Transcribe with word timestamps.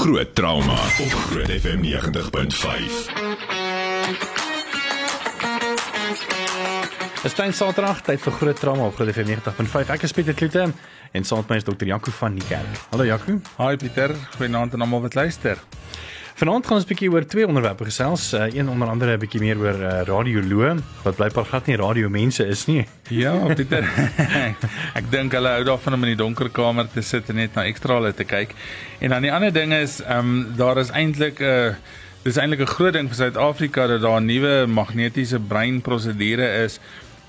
Groot 0.00 0.34
trauma 0.34 0.72
op 0.72 1.12
Groot 1.12 1.50
FM 1.60 1.82
90.5. 1.84 1.90
Dit 7.14 7.24
is 7.24 7.34
tyd 7.36 7.54
Saterdag, 7.54 8.00
tyd 8.06 8.22
vir 8.24 8.32
groot 8.32 8.56
trauma 8.56 8.86
op 8.88 8.96
Groot 8.96 9.12
FM 9.12 9.28
90.5. 9.28 9.92
Ek 9.92 10.06
is 10.08 10.16
Pieter 10.16 10.34
Kloete 10.38 10.62
en 11.12 11.28
saam 11.28 11.44
met 11.44 11.52
my 11.52 11.58
is 11.60 11.68
dokter 11.68 11.90
Jaco 11.90 12.14
van 12.16 12.38
die 12.40 12.46
kerk. 12.48 12.80
Hallo 12.94 13.04
Jaco. 13.04 13.36
Hi 13.58 13.76
Pieter, 13.76 14.16
goeienaand 14.38 14.72
aan 14.72 14.86
almal 14.86 15.04
wat 15.04 15.18
luister. 15.20 15.60
Vanaand 16.40 16.64
gaan 16.66 16.78
ons 16.78 16.86
'n 16.86 16.88
bietjie 16.88 17.10
oor 17.12 17.24
twee 17.28 17.44
onderwerpe 17.46 17.84
gesels. 17.84 18.32
Uh, 18.32 18.46
een 18.48 18.68
onder 18.68 18.88
andere 18.88 19.12
'n 19.12 19.20
bietjie 19.20 19.40
meer 19.40 19.58
oor 19.60 19.76
uh, 19.76 20.00
radioloë 20.08 20.78
wat 21.02 21.16
blykbaar 21.16 21.44
glad 21.44 21.66
nie 21.66 21.76
radiomense 21.76 22.46
is 22.46 22.64
nie. 22.66 22.86
Ja, 23.08 23.34
Pieter. 23.54 23.84
ek 25.00 25.10
dink 25.10 25.36
hulle 25.36 25.48
hou 25.48 25.64
daarvan 25.64 25.98
om 25.98 26.06
in 26.08 26.16
die 26.16 26.22
donker 26.22 26.48
kamer 26.48 26.88
te 26.88 27.02
sit 27.02 27.28
en 27.28 27.36
net 27.36 27.54
na 27.54 27.66
ekstrale 27.68 28.14
te 28.16 28.24
kyk. 28.24 28.54
En 29.00 29.12
dan 29.12 29.22
die 29.22 29.32
ander 29.32 29.52
ding 29.52 29.72
is, 29.72 30.00
ehm 30.00 30.18
um, 30.18 30.56
daar 30.56 30.80
is 30.80 30.88
eintlik 30.90 31.40
'n 31.40 31.44
uh, 31.44 31.74
dis 32.24 32.40
eintlik 32.40 32.64
'n 32.64 32.72
groot 32.72 32.92
ding 32.92 33.08
vir 33.08 33.16
Suid-Afrika 33.16 33.86
dat 33.86 34.00
daar 34.00 34.20
'n 34.20 34.24
nuwe 34.24 34.66
magnetiese 34.66 35.38
breinprosedure 35.38 36.64
is 36.64 36.80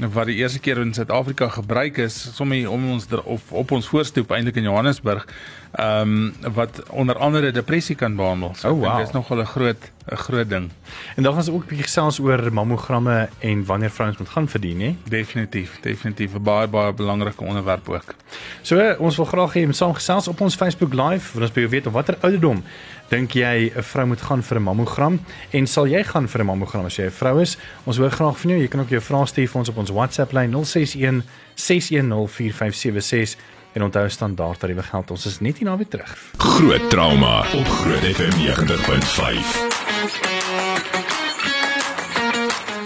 wat 0.10 0.26
die 0.26 0.36
eerste 0.36 0.60
keer 0.60 0.80
in 0.82 0.94
Suid-Afrika 0.94 1.48
gebruik 1.48 1.98
is, 1.98 2.16
sommer 2.36 2.70
om 2.70 2.92
ons 2.92 3.08
of 3.24 3.52
op 3.52 3.72
ons 3.72 3.88
voorstoep 3.88 4.32
eintlik 4.32 4.56
in 4.56 4.64
Johannesburg, 4.64 5.28
ehm 5.72 6.34
um, 6.44 6.54
wat 6.54 6.84
onder 6.90 7.18
andere 7.18 7.52
depressie 7.52 7.96
kan 7.96 8.16
behandel. 8.16 8.52
So, 8.56 8.70
oh, 8.70 8.80
wow. 8.80 8.98
Dit 8.98 9.08
is 9.08 9.14
nogal 9.14 9.38
'n 9.38 9.46
groot 9.46 9.92
'n 10.12 10.16
groot 10.16 10.50
ding. 10.50 10.70
En 11.16 11.24
dan 11.24 11.34
gaan 11.34 11.42
ons 11.42 11.50
ook 11.50 11.64
'n 11.64 11.68
bietjie 11.68 11.84
gesels 11.84 12.20
oor 12.20 12.54
mammogramme 12.54 13.30
en 13.40 13.66
wanneer 13.66 13.90
vrouens 13.90 14.18
moet 14.18 14.30
gaan 14.30 14.48
verdien, 14.48 14.82
hè? 14.82 14.96
Definitief, 15.04 15.80
definitief 15.82 16.34
'n 16.34 16.44
baie 16.44 16.68
baie 16.68 16.94
belangrike 16.94 17.44
onderwerp 17.44 17.90
ook. 17.90 18.16
So 18.62 18.96
ons 19.00 19.16
wil 19.16 19.26
graag 19.26 19.54
hê 19.54 19.60
jy 19.60 19.66
moet 19.66 19.76
saamgesels 19.76 20.28
op 20.28 20.42
ons 20.42 20.56
Facebook 20.56 20.94
Live, 20.94 21.32
want 21.34 21.50
ons 21.50 21.52
wil 21.52 21.70
weet 21.70 21.88
op 21.88 21.94
watter 21.94 22.18
ouderdom 22.22 22.64
dink 23.12 23.34
jy 23.36 23.72
'n 23.76 23.84
vrou 23.84 24.06
moet 24.08 24.22
gaan 24.22 24.44
vir 24.44 24.58
'n 24.58 24.64
mammogram 24.64 25.20
en 25.52 25.68
sal 25.68 25.86
jy 25.88 26.04
gaan 26.04 26.28
vir 26.28 26.42
'n 26.42 26.46
mammogram 26.46 26.86
as 26.86 26.96
jy 26.96 27.06
'n 27.06 27.12
vrou 27.12 27.42
is? 27.42 27.58
Ons 27.84 27.98
hoor 27.98 28.12
graag 28.12 28.40
van 28.40 28.50
jou. 28.50 28.62
Jy 28.62 28.68
kan 28.68 28.80
ook 28.80 28.90
jou 28.90 29.02
vrae 29.02 29.26
stuur 29.26 29.48
vir 29.48 29.60
ons 29.60 29.70
op 29.70 29.78
ons 29.78 29.90
WhatsApp 29.90 30.32
lyn 30.32 30.52
061 30.52 31.24
610 31.56 32.28
4576 32.28 33.38
en 33.74 33.84
onthou 33.84 34.10
standaard 34.10 34.60
tariewe 34.60 34.84
geld. 34.84 35.12
Ons 35.12 35.26
is 35.26 35.40
net 35.40 35.58
hier 35.58 35.68
na 35.70 35.78
weer 35.78 35.88
terug. 35.88 36.18
Groot 36.38 36.90
trauma 36.90 37.40
op 37.40 37.68
Groot 37.68 38.06
FM 38.16 38.32
90.5. 38.42 39.82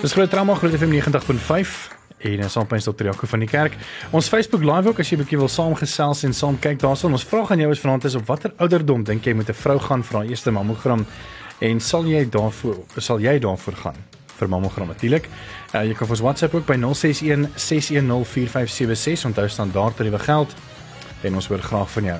Dis 0.02 0.13
groot 0.13 0.30
trauma 0.30 0.56
Groot 0.56 0.75
FM 0.78 0.91
90.5 0.94 1.94
en 2.25 2.44
ons 2.44 2.52
saam 2.52 2.66
met 2.69 2.83
Dr. 2.83 3.03
Jaco 3.03 3.28
van 3.28 3.39
die 3.39 3.50
kerk. 3.50 3.73
Ons 4.11 4.28
Facebook 4.30 4.63
live 4.63 4.88
ook 4.89 5.00
as 5.00 5.09
jy 5.09 5.16
'n 5.17 5.22
bietjie 5.23 5.38
wil 5.38 5.47
saamgesels 5.47 6.23
en 6.23 6.33
saam 6.33 6.59
kyk 6.59 6.80
daarson. 6.80 7.11
Ons 7.11 7.23
vra 7.23 7.45
aan 7.50 7.59
jou 7.59 7.72
is 7.72 7.80
vanaand 7.80 8.03
is 8.03 8.16
op 8.16 8.25
watter 8.25 8.53
ouderdom 8.58 9.03
dink 9.03 9.25
jy 9.25 9.33
moet 9.33 9.50
'n 9.50 9.53
vrou 9.53 9.80
gaan 9.80 10.03
vir 10.03 10.17
haar 10.17 10.28
eerste 10.28 10.52
mammogram 10.52 11.06
en 11.59 11.80
sal 11.80 12.06
jy 12.06 12.30
daarvoor 12.30 12.75
sal 12.97 13.19
jy 13.19 13.39
daarvoor 13.39 13.75
gaan 13.75 13.95
vir 14.38 14.50
mammogram 14.50 14.88
natuurlik. 14.88 15.30
Uh, 15.73 15.83
jy 15.83 15.94
kan 15.94 16.08
vir 16.08 16.16
ons 16.16 16.22
WhatsApp 16.22 16.53
ook 16.53 16.66
by 16.66 16.75
061 16.75 17.47
610 17.56 18.25
4576 18.25 19.25
onthou 19.25 19.47
standaard 19.50 19.95
tariewe 19.95 20.19
geld 20.19 20.56
en 21.26 21.36
ons 21.36 21.48
hoor 21.48 21.64
graag 21.64 21.92
van 21.92 22.04
jou. 22.04 22.20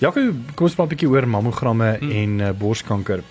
Jaco, 0.00 0.22
kom 0.54 0.66
ons 0.66 0.74
praat 0.74 0.86
'n 0.86 0.94
bietjie 0.94 1.10
oor 1.10 1.28
mammogramme 1.28 1.96
hmm. 1.98 2.10
en 2.10 2.38
uh, 2.40 2.50
borskanker. 2.56 3.22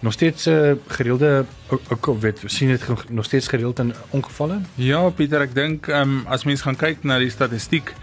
Nog 0.00 0.12
steeds 0.12 0.46
'n 0.46 0.50
uh, 0.50 0.72
gereelde 0.86 1.44
ook 1.88 2.20
weet 2.20 2.42
sien 2.46 2.68
dit 2.68 3.10
nog 3.10 3.24
steeds 3.24 3.48
gereeld 3.48 3.78
in 3.78 3.94
ongevalle? 4.10 4.60
Ja, 4.74 5.08
Pieter, 5.10 5.40
ek 5.40 5.54
dink 5.54 5.88
ehm 5.88 6.00
um, 6.00 6.24
as 6.26 6.44
mens 6.44 6.60
gaan 6.60 6.76
kyk 6.76 7.04
na 7.04 7.18
die 7.18 7.30
statistiek 7.30 7.94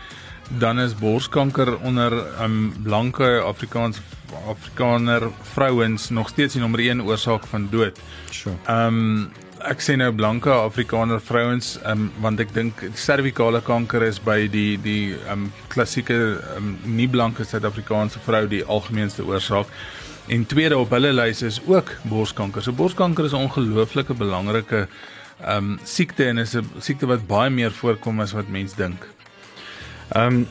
dan 0.47 0.79
is 0.79 0.95
borskanker 0.95 1.77
onder 1.79 2.11
ehm 2.11 2.43
um, 2.43 2.73
blanke 2.83 3.41
Afrikaans 3.41 4.01
Afrikaner 4.47 5.29
vrouens 5.41 6.09
nog 6.09 6.29
steeds 6.29 6.53
die 6.53 6.61
nommer 6.61 6.79
1 6.79 7.03
oorsaak 7.03 7.45
van 7.47 7.67
dood. 7.71 7.99
Sure. 8.29 8.55
Ehm 8.65 8.87
um, 8.87 9.31
ek 9.69 9.81
sê 9.83 9.95
nou 9.99 10.11
blanke 10.15 10.51
Afrikaner 10.51 11.21
vrouens 11.23 11.77
um, 11.89 12.07
want 12.23 12.41
ek 12.43 12.53
dink 12.55 12.81
servikale 12.99 13.61
kanker 13.63 14.03
is 14.07 14.19
by 14.23 14.47
die 14.51 14.77
die 14.83 15.15
um, 15.31 15.47
klassieke 15.71 16.17
um, 16.57 16.73
nie 16.85 17.07
blanke 17.11 17.45
Suid-Afrikaanse 17.47 18.21
vrou 18.25 18.43
die 18.51 18.63
algemeenste 18.63 19.25
oorsaak. 19.27 19.71
En 20.31 20.45
tweede 20.47 20.77
op 20.79 20.91
hulle 20.95 21.11
lys 21.13 21.43
is 21.43 21.59
ook 21.67 21.91
borskanker. 22.11 22.63
So 22.63 22.71
borskanker 22.71 23.25
is 23.25 23.33
'n 23.33 23.47
ongelooflike 23.47 24.13
belangrike 24.13 24.87
ehm 25.43 25.73
um, 25.73 25.79
siekte 25.83 26.27
en 26.27 26.37
is 26.37 26.55
'n 26.55 26.69
siekte 26.79 27.07
wat 27.07 27.27
baie 27.27 27.49
meer 27.49 27.71
voorkom 27.71 28.19
as 28.19 28.31
wat 28.31 28.47
mense 28.47 28.75
dink. 28.75 29.07
Ehm 30.15 30.27
um, 30.27 30.47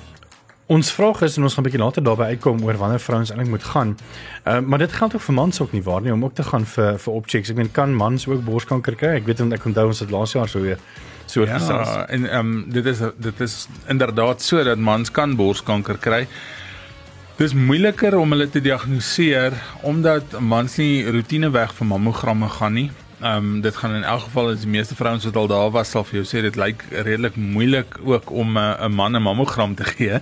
Ons 0.67 0.93
vraag 0.93 1.23
is 1.27 1.37
en 1.37 1.43
ons 1.43 1.55
gaan 1.55 1.65
'n 1.65 1.69
bietjie 1.69 1.83
later 1.83 2.03
daarby 2.03 2.23
uitkom 2.23 2.63
oor 2.65 2.77
wanneer 2.77 3.01
vrouens 3.01 3.31
eintlik 3.31 3.49
moet 3.49 3.65
gaan. 3.65 3.97
Uh, 4.47 4.61
maar 4.61 4.79
dit 4.79 4.93
geld 4.93 5.15
ook 5.15 5.21
vir 5.21 5.35
mans 5.35 5.61
ook 5.61 5.73
nie 5.73 5.83
waar 5.83 6.01
nie 6.01 6.13
om 6.13 6.25
ook 6.25 6.35
te 6.35 6.43
gaan 6.43 6.67
vir 6.67 6.99
vir 6.99 7.13
opchecks. 7.13 7.51
Ek 7.51 7.57
meen 7.57 7.71
kan 7.71 7.95
mans 7.95 8.27
ook 8.27 8.45
borskanker 8.45 8.95
kry? 8.95 9.09
Ek 9.09 9.27
weet 9.27 9.39
want 9.39 9.53
ek 9.53 9.65
onthou 9.65 9.87
ons 9.87 10.01
het 10.01 10.11
laas 10.11 10.33
jaar 10.33 10.49
so 10.49 10.61
weer 10.61 10.79
so 11.27 11.45
ja, 11.45 11.59
gesels. 11.59 11.89
En 12.09 12.31
ehm 12.31 12.39
um, 12.39 12.65
dit 12.71 12.87
is 12.87 12.99
dit 13.17 13.41
is 13.41 13.69
inderdaad 13.89 14.43
so 14.43 14.65
dat 14.65 14.79
mans 14.79 15.11
kan 15.11 15.37
borskanker 15.37 15.99
kry. 15.99 16.27
Dis 17.37 17.55
moeiliker 17.55 18.19
om 18.19 18.31
hulle 18.31 18.51
te 18.51 18.61
diagnoseer 18.61 19.53
omdat 19.83 20.41
mans 20.41 20.77
nie 20.77 21.05
roetineweg 21.11 21.75
vir 21.75 21.87
mammogramme 21.87 22.49
gaan 22.49 22.73
nie. 22.73 22.91
Ehm 23.23 23.37
um, 23.37 23.61
dit 23.61 23.77
gaan 23.77 23.95
in 23.95 24.05
elk 24.05 24.21
geval 24.21 24.49
as 24.51 24.65
die 24.65 24.69
meeste 24.69 24.95
vrouens 24.95 25.25
wat 25.25 25.37
al 25.37 25.47
daar 25.47 25.71
was 25.71 25.91
sal 25.95 26.03
vir 26.05 26.17
jou 26.17 26.25
sê 26.27 26.41
dit 26.43 26.57
lyk 26.59 26.81
redelik 26.91 27.37
moeilik 27.39 27.99
ook 28.03 28.31
om 28.31 28.57
eh, 28.57 28.63
'n 28.63 28.91
uh, 28.91 28.97
man 28.97 29.17
'n 29.17 29.23
mammogram 29.23 29.75
te 29.75 29.85
gee. 29.85 30.19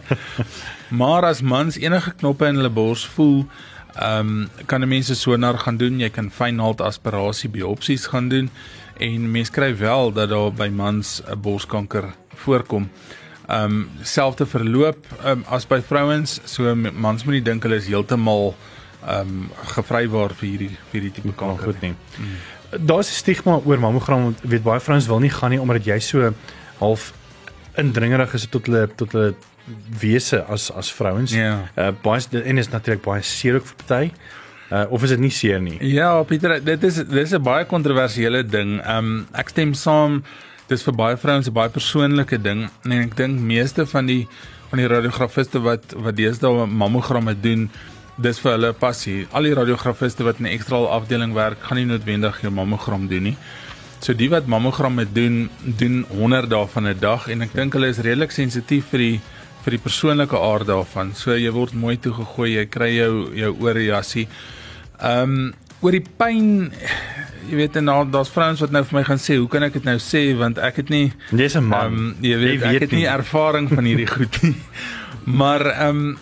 maar 1.01 1.25
as 1.25 1.41
mans 1.41 1.79
enige 1.79 2.13
knoppe 2.13 2.47
in 2.47 2.55
hulle 2.55 2.71
bors 2.71 3.07
voel, 3.07 3.47
ehm 3.95 4.29
um, 4.29 4.49
kan 4.67 4.83
'n 4.83 4.89
mens 4.89 5.09
'n 5.09 5.15
sonar 5.15 5.59
gaan 5.59 5.77
doen. 5.77 5.99
Jy 5.99 6.11
kan 6.11 6.31
fynhaalt 6.31 6.81
aspirasie 6.81 7.49
biopsies 7.51 8.07
gaan 8.07 8.29
doen 8.29 8.51
en 8.99 9.31
mens 9.31 9.51
kry 9.51 9.77
wel 9.77 10.13
dat 10.13 10.29
daar 10.29 10.53
by 10.53 10.69
mans 10.69 11.23
'n 11.27 11.41
borskanker 11.41 12.05
voorkom. 12.35 12.91
Ehm 13.49 13.65
um, 13.65 13.89
selfde 14.03 14.47
verloop 14.47 15.07
um, 15.25 15.45
as 15.49 15.67
by 15.67 15.81
vrouens, 15.81 16.41
so 16.45 16.75
mans 16.75 17.25
moet 17.25 17.35
nie 17.35 17.43
dink 17.43 17.63
hulle 17.63 17.77
is 17.77 17.87
heeltemal 17.87 18.55
ehm 19.07 19.21
um, 19.21 19.51
gevrywaar 19.65 20.35
vir 20.35 20.49
hierdie 20.49 20.77
vir 20.91 21.01
hierdie 21.01 21.13
tipe 21.13 21.33
kanker 21.33 21.65
goed 21.65 21.81
nie. 21.81 21.95
Mm 22.19 22.60
daar's 22.79 23.11
'n 23.11 23.15
stigma 23.15 23.61
oor 23.65 23.79
mammogram 23.79 24.23
want 24.23 24.41
weet 24.43 24.63
baie 24.63 24.81
vrouens 24.81 25.07
wil 25.07 25.19
nie 25.19 25.31
gaan 25.31 25.51
nie 25.51 25.61
omdat 25.61 25.85
jy 25.85 25.99
so 25.99 26.33
half 26.79 27.13
indringerig 27.75 28.35
is 28.35 28.47
tot 28.47 28.67
hulle 28.67 28.89
tot 28.97 29.13
hulle 29.13 29.35
wese 30.01 30.45
as 30.45 30.71
as 30.73 30.93
vrouens. 30.93 31.33
Ja. 31.33 31.71
Uh 31.77 31.91
baie 32.03 32.43
en 32.43 32.59
is 32.59 32.69
natuurlik 32.69 33.03
baie 33.03 33.23
seer 33.23 33.55
ook 33.55 33.67
vir 33.67 33.77
party. 33.85 34.13
Uh 34.71 34.87
of 34.91 35.03
is 35.03 35.11
dit 35.11 35.19
nie 35.19 35.31
seer 35.31 35.61
nie? 35.61 35.79
Ja, 35.85 36.23
Pieter, 36.23 36.65
dit 36.65 36.85
is 36.85 36.95
dit 36.95 37.13
is 37.13 37.33
'n 37.33 37.43
baie 37.43 37.65
kontroversiële 37.65 38.47
ding. 38.47 38.81
Um 38.87 39.27
ek 39.33 39.49
stem 39.49 39.75
saam 39.75 40.23
dis 40.69 40.83
vir 40.83 40.95
baie 40.95 41.17
vrouens 41.17 41.49
'n 41.49 41.53
baie 41.53 41.69
persoonlike 41.69 42.39
ding 42.43 42.69
en 42.85 42.93
ek 42.93 43.17
dink 43.17 43.41
meeste 43.41 43.87
van 43.87 44.07
die 44.07 44.29
van 44.71 44.79
die 44.79 44.87
radiografiste 44.87 45.61
wat 45.61 45.95
wat 45.97 46.17
deesdae 46.17 46.67
mammogramme 46.67 47.35
doen 47.41 47.71
dis 48.23 48.39
vir 48.43 48.53
hulle 48.53 48.73
passie. 48.77 49.27
Al 49.33 49.49
die 49.49 49.55
radiografiste 49.57 50.25
wat 50.25 50.41
in 50.41 50.47
'n 50.47 50.55
ekstra 50.57 50.77
afdeling 50.97 51.33
werk, 51.35 51.59
gaan 51.63 51.79
nie 51.79 51.87
noodwendig 51.87 52.43
'n 52.43 52.55
mammogram 52.55 53.09
doen 53.09 53.23
nie. 53.23 53.37
So 54.01 54.13
die 54.13 54.31
wat 54.31 54.47
mammogramme 54.47 55.07
doen, 55.13 55.51
doen 55.63 56.05
100 56.09 56.51
dae 56.51 56.67
van 56.67 56.87
'n 56.87 56.99
dag 57.01 57.29
en 57.29 57.43
ek 57.43 57.55
dink 57.55 57.73
hulle 57.73 57.89
is 57.89 57.99
redelik 57.99 58.31
sensitief 58.31 58.85
vir 58.91 58.99
die 58.99 59.21
vir 59.65 59.71
die 59.71 59.79
persoonlike 59.79 60.37
aard 60.37 60.67
daarvan. 60.67 61.15
So 61.15 61.37
jy 61.37 61.51
word 61.51 61.75
mooi 61.75 61.97
toegegooi, 61.97 62.55
jy 62.55 62.67
kry 62.67 62.97
jou 62.97 63.35
jou 63.37 63.57
oorreaksie. 63.61 64.29
Ehm 65.01 65.23
um, 65.23 65.55
oor 65.81 65.93
die 65.93 66.05
pyn 66.19 66.73
jy 67.51 67.57
weet 67.57 67.77
en 67.77 67.85
nou 67.85 68.05
daar's 68.11 68.31
vrouens 68.33 68.61
wat 68.61 68.71
nou 68.71 68.83
vir 68.85 68.99
my 68.99 69.05
gaan 69.05 69.19
sê, 69.19 69.37
hoe 69.41 69.49
kan 69.49 69.63
ek 69.63 69.73
dit 69.73 69.85
nou 69.85 69.97
sê 69.99 70.37
want 70.37 70.59
ek 70.59 70.77
het 70.77 70.91
nie 70.91 71.13
Dis 71.31 71.57
'n 71.57 71.65
man. 71.65 71.87
Um, 71.87 72.17
jy 72.21 72.37
weet, 72.37 72.53
jy 72.53 72.59
weet 72.59 72.75
ek 72.75 72.81
het 72.81 72.91
nie, 72.93 72.99
nie 73.05 73.09
ervaring 73.09 73.69
van 73.69 73.85
hierdie 73.85 74.09
goed 74.09 74.43
nie. 74.43 74.57
Maar 75.41 75.67
ehm 75.67 75.89
um, 75.89 76.19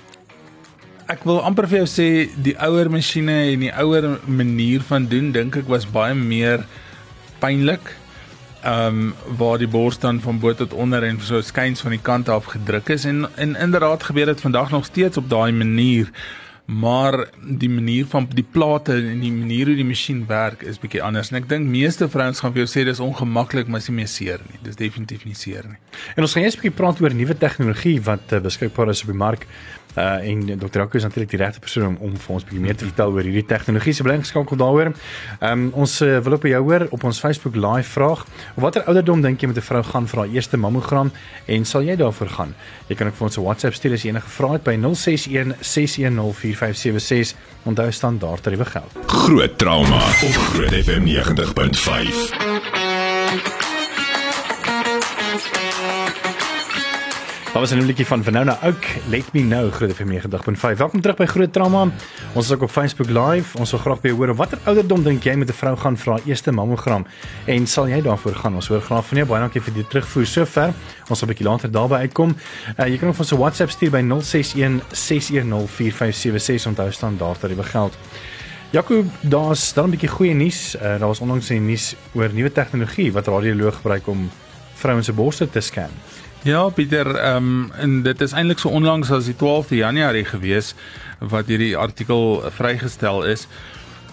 ek 1.09 1.25
wil 1.25 1.41
amper 1.41 1.65
vir 1.69 1.83
jou 1.83 1.89
sê 1.89 2.09
die 2.45 2.55
ouer 2.61 2.91
masjiene 2.93 3.37
en 3.55 3.65
die 3.65 3.73
ouer 3.81 4.19
manier 4.29 4.85
van 4.85 5.07
doen 5.09 5.31
dink 5.33 5.57
ek 5.57 5.71
was 5.73 5.89
baie 5.89 6.17
meer 6.17 6.67
pynlik. 7.41 7.95
Ehm 8.59 8.99
um, 8.99 9.37
waar 9.39 9.57
die 9.61 9.71
bors 9.71 10.01
dan 10.03 10.19
van 10.21 10.41
bo 10.43 10.53
tot 10.53 10.75
onder 10.75 11.05
en 11.07 11.21
so 11.23 11.41
skuins 11.41 11.81
van 11.81 11.95
die 11.95 12.03
kant 12.03 12.29
af 12.29 12.51
gedruk 12.53 12.91
is 12.93 13.07
en 13.09 13.25
en 13.37 13.57
inderdaad 13.57 14.05
gebeur 14.11 14.27
dit 14.35 14.45
vandag 14.45 14.71
nog 14.75 14.85
steeds 14.85 15.17
op 15.17 15.31
daai 15.31 15.53
manier. 15.53 16.13
Maar 16.69 17.29
die 17.41 17.71
manier 17.71 18.07
van 18.07 18.27
die 18.29 18.45
plate 18.45 18.93
en 18.93 19.21
die 19.21 19.33
manier 19.33 19.71
hoe 19.71 19.77
die 19.79 19.89
masjien 19.89 20.27
werk 20.29 20.63
is 20.63 20.77
bietjie 20.83 21.01
anders 21.03 21.31
en 21.33 21.39
ek 21.39 21.49
dink 21.49 21.65
meeste 21.65 22.09
vrouens 22.13 22.43
gaan 22.45 22.53
vir 22.53 22.67
jou 22.67 22.69
sê 22.75 22.85
dis 22.85 23.01
ongemaklik 23.01 23.71
maar 23.71 23.81
is 23.81 23.89
nie 23.89 23.97
meer 24.03 24.11
seer 24.13 24.45
nie. 24.51 24.61
Dis 24.67 24.77
definitief 24.77 25.25
nie 25.25 25.39
seer 25.39 25.65
nie. 25.71 25.81
En 26.17 26.27
ons 26.27 26.37
gaan 26.37 26.45
eers 26.45 26.59
'n 26.59 26.61
bietjie 26.61 26.77
praat 26.83 27.01
oor 27.01 27.15
nuwe 27.15 27.39
tegnologie 27.39 27.97
wat 28.03 28.33
uh, 28.33 28.45
beskikbaar 28.45 28.93
is 28.93 29.01
op 29.07 29.15
die 29.15 29.23
mark. 29.25 29.47
Uh 29.99 30.31
en 30.31 30.59
Dr. 30.59 30.81
Akku 30.85 30.99
is 30.99 31.07
natuurlik 31.07 31.31
die 31.33 31.41
regte 31.41 31.61
persoon 31.61 31.87
om 31.87 31.97
om 32.09 32.17
vir 32.17 32.35
ons 32.37 32.45
bietjie 32.47 32.63
meer 32.63 32.77
te 32.79 32.87
vertel 32.87 33.15
oor 33.17 33.27
hierdie 33.27 33.47
tegnologie. 33.51 33.95
Se 33.97 34.07
bly 34.07 34.19
geskakel 34.23 34.61
daaroor. 34.61 34.93
Ehm 35.41 35.53
um, 35.53 35.65
ons 35.85 35.99
uh, 36.07 36.19
wil 36.25 36.37
op 36.39 36.47
jou 36.47 36.63
hoor 36.71 36.87
op 36.95 37.05
ons 37.11 37.21
Facebook 37.25 37.57
live 37.59 37.91
vraag. 37.91 38.25
Watter 38.55 38.87
ouderdom 38.87 39.23
dink 39.25 39.43
jy 39.43 39.51
met 39.51 39.59
'n 39.59 39.67
vrou 39.71 39.83
gaan 39.83 40.07
vir 40.07 40.19
haar 40.19 40.29
eerste 40.29 40.57
mammogram 40.57 41.13
en 41.47 41.65
sal 41.65 41.83
jy 41.83 41.97
daarvoor 41.97 42.29
gaan? 42.29 42.55
Jy 42.89 42.97
kan 42.97 43.07
ook 43.07 43.17
vir 43.17 43.27
ons 43.27 43.39
'n 43.39 43.43
WhatsApp 43.43 43.75
stuur 43.75 43.93
as 43.93 44.03
jy 44.03 44.09
enige 44.09 44.29
vrae 44.29 44.53
het 44.53 44.65
by 44.65 44.77
061 44.77 45.55
610 45.61 46.35
4576. 46.35 47.37
Onthou 47.65 47.91
standaard 47.93 48.43
tariewe 48.43 48.65
geld. 48.65 48.93
Groot 49.07 49.59
trauma 49.59 49.97
op 49.97 50.35
Groot 50.53 50.75
FM 50.85 51.05
90.5. 51.05 52.58
Daar 57.53 57.63
was 57.63 57.71
'n 57.71 57.81
liedjie 57.81 58.07
van 58.07 58.23
Venona 58.23 58.59
ook, 58.65 58.85
Let 59.09 59.33
Me 59.33 59.41
Know 59.41 59.73
Groot 59.73 59.93
FM 59.93 60.09
90.5. 60.09 60.79
Welkom 60.79 61.01
terug 61.01 61.17
by 61.17 61.25
Groot 61.27 61.53
Trauma. 61.53 61.89
Ons 62.33 62.45
is 62.45 62.53
ook 62.53 62.63
op 62.63 62.71
Facebook 62.71 63.09
Live. 63.09 63.59
Ons 63.59 63.71
wil 63.71 63.81
graag 63.81 64.01
by 64.01 64.09
jou 64.09 64.19
hoor 64.19 64.35
watter 64.35 64.59
ouderdom 64.65 65.03
dink 65.03 65.23
jy 65.23 65.35
met 65.35 65.49
'n 65.49 65.53
vrou 65.53 65.77
gaan 65.77 65.97
vir 65.97 66.13
haar 66.13 66.23
eerste 66.25 66.53
mammogram 66.53 67.07
en 67.45 67.67
sal 67.67 67.89
jy 67.89 68.03
daarvoor 68.03 68.35
gaan? 68.35 68.55
Ons 68.55 68.69
hoor 68.69 68.81
graag 68.81 69.07
van 69.07 69.17
jou. 69.17 69.29
Baie 69.29 69.41
dankie 69.41 69.61
vir 69.61 69.75
die 69.75 69.87
terugvoer 69.87 70.27
sover. 70.27 70.73
Ons 71.09 71.19
sal 71.19 71.29
'n 71.29 71.35
bietjie 71.35 71.47
later 71.47 71.71
daarby 71.71 71.95
uitkom. 71.95 72.37
Uh, 72.79 72.87
jy 72.87 72.99
kan 72.99 73.09
ook 73.09 73.19
ons 73.19 73.31
WhatsApp 73.31 73.71
stuur 73.71 73.91
by 73.91 74.03
061 74.03 74.83
610 74.93 75.69
4576 75.69 76.67
onthou 76.67 76.93
staan 76.93 77.17
daar 77.17 77.37
dat 77.41 77.51
dit 77.57 77.67
geld. 77.67 77.99
Jaco, 78.71 79.05
daar's 79.21 79.73
dan 79.73 79.85
'n 79.85 79.91
bietjie 79.91 80.09
goeie 80.09 80.35
nuus. 80.35 80.75
Uh, 80.75 80.83
daar 80.83 81.09
was 81.09 81.21
onlangs 81.21 81.49
'n 81.51 81.67
nuus 81.67 81.95
oor 82.13 82.31
nuwe 82.33 82.53
tegnologie 82.53 83.13
wat 83.13 83.27
radioloog 83.27 83.75
gebruik 83.75 84.07
om 84.07 84.31
vrouens 84.75 85.07
se 85.07 85.13
borste 85.13 85.51
te 85.51 85.61
scan. 85.61 85.91
Ja, 86.43 86.69
Pieter, 86.69 87.17
ehm 87.17 87.37
um, 87.37 87.73
en 87.73 88.03
dit 88.03 88.21
is 88.21 88.33
eintlik 88.33 88.61
so 88.63 88.71
onlangs 88.71 89.11
as 89.11 89.27
die 89.27 89.35
12de 89.35 89.81
Januarie 89.81 90.25
gewees 90.25 90.75
wat 91.19 91.49
hierdie 91.51 91.75
artikel 91.77 92.45
vrygestel 92.55 93.25
is 93.27 93.49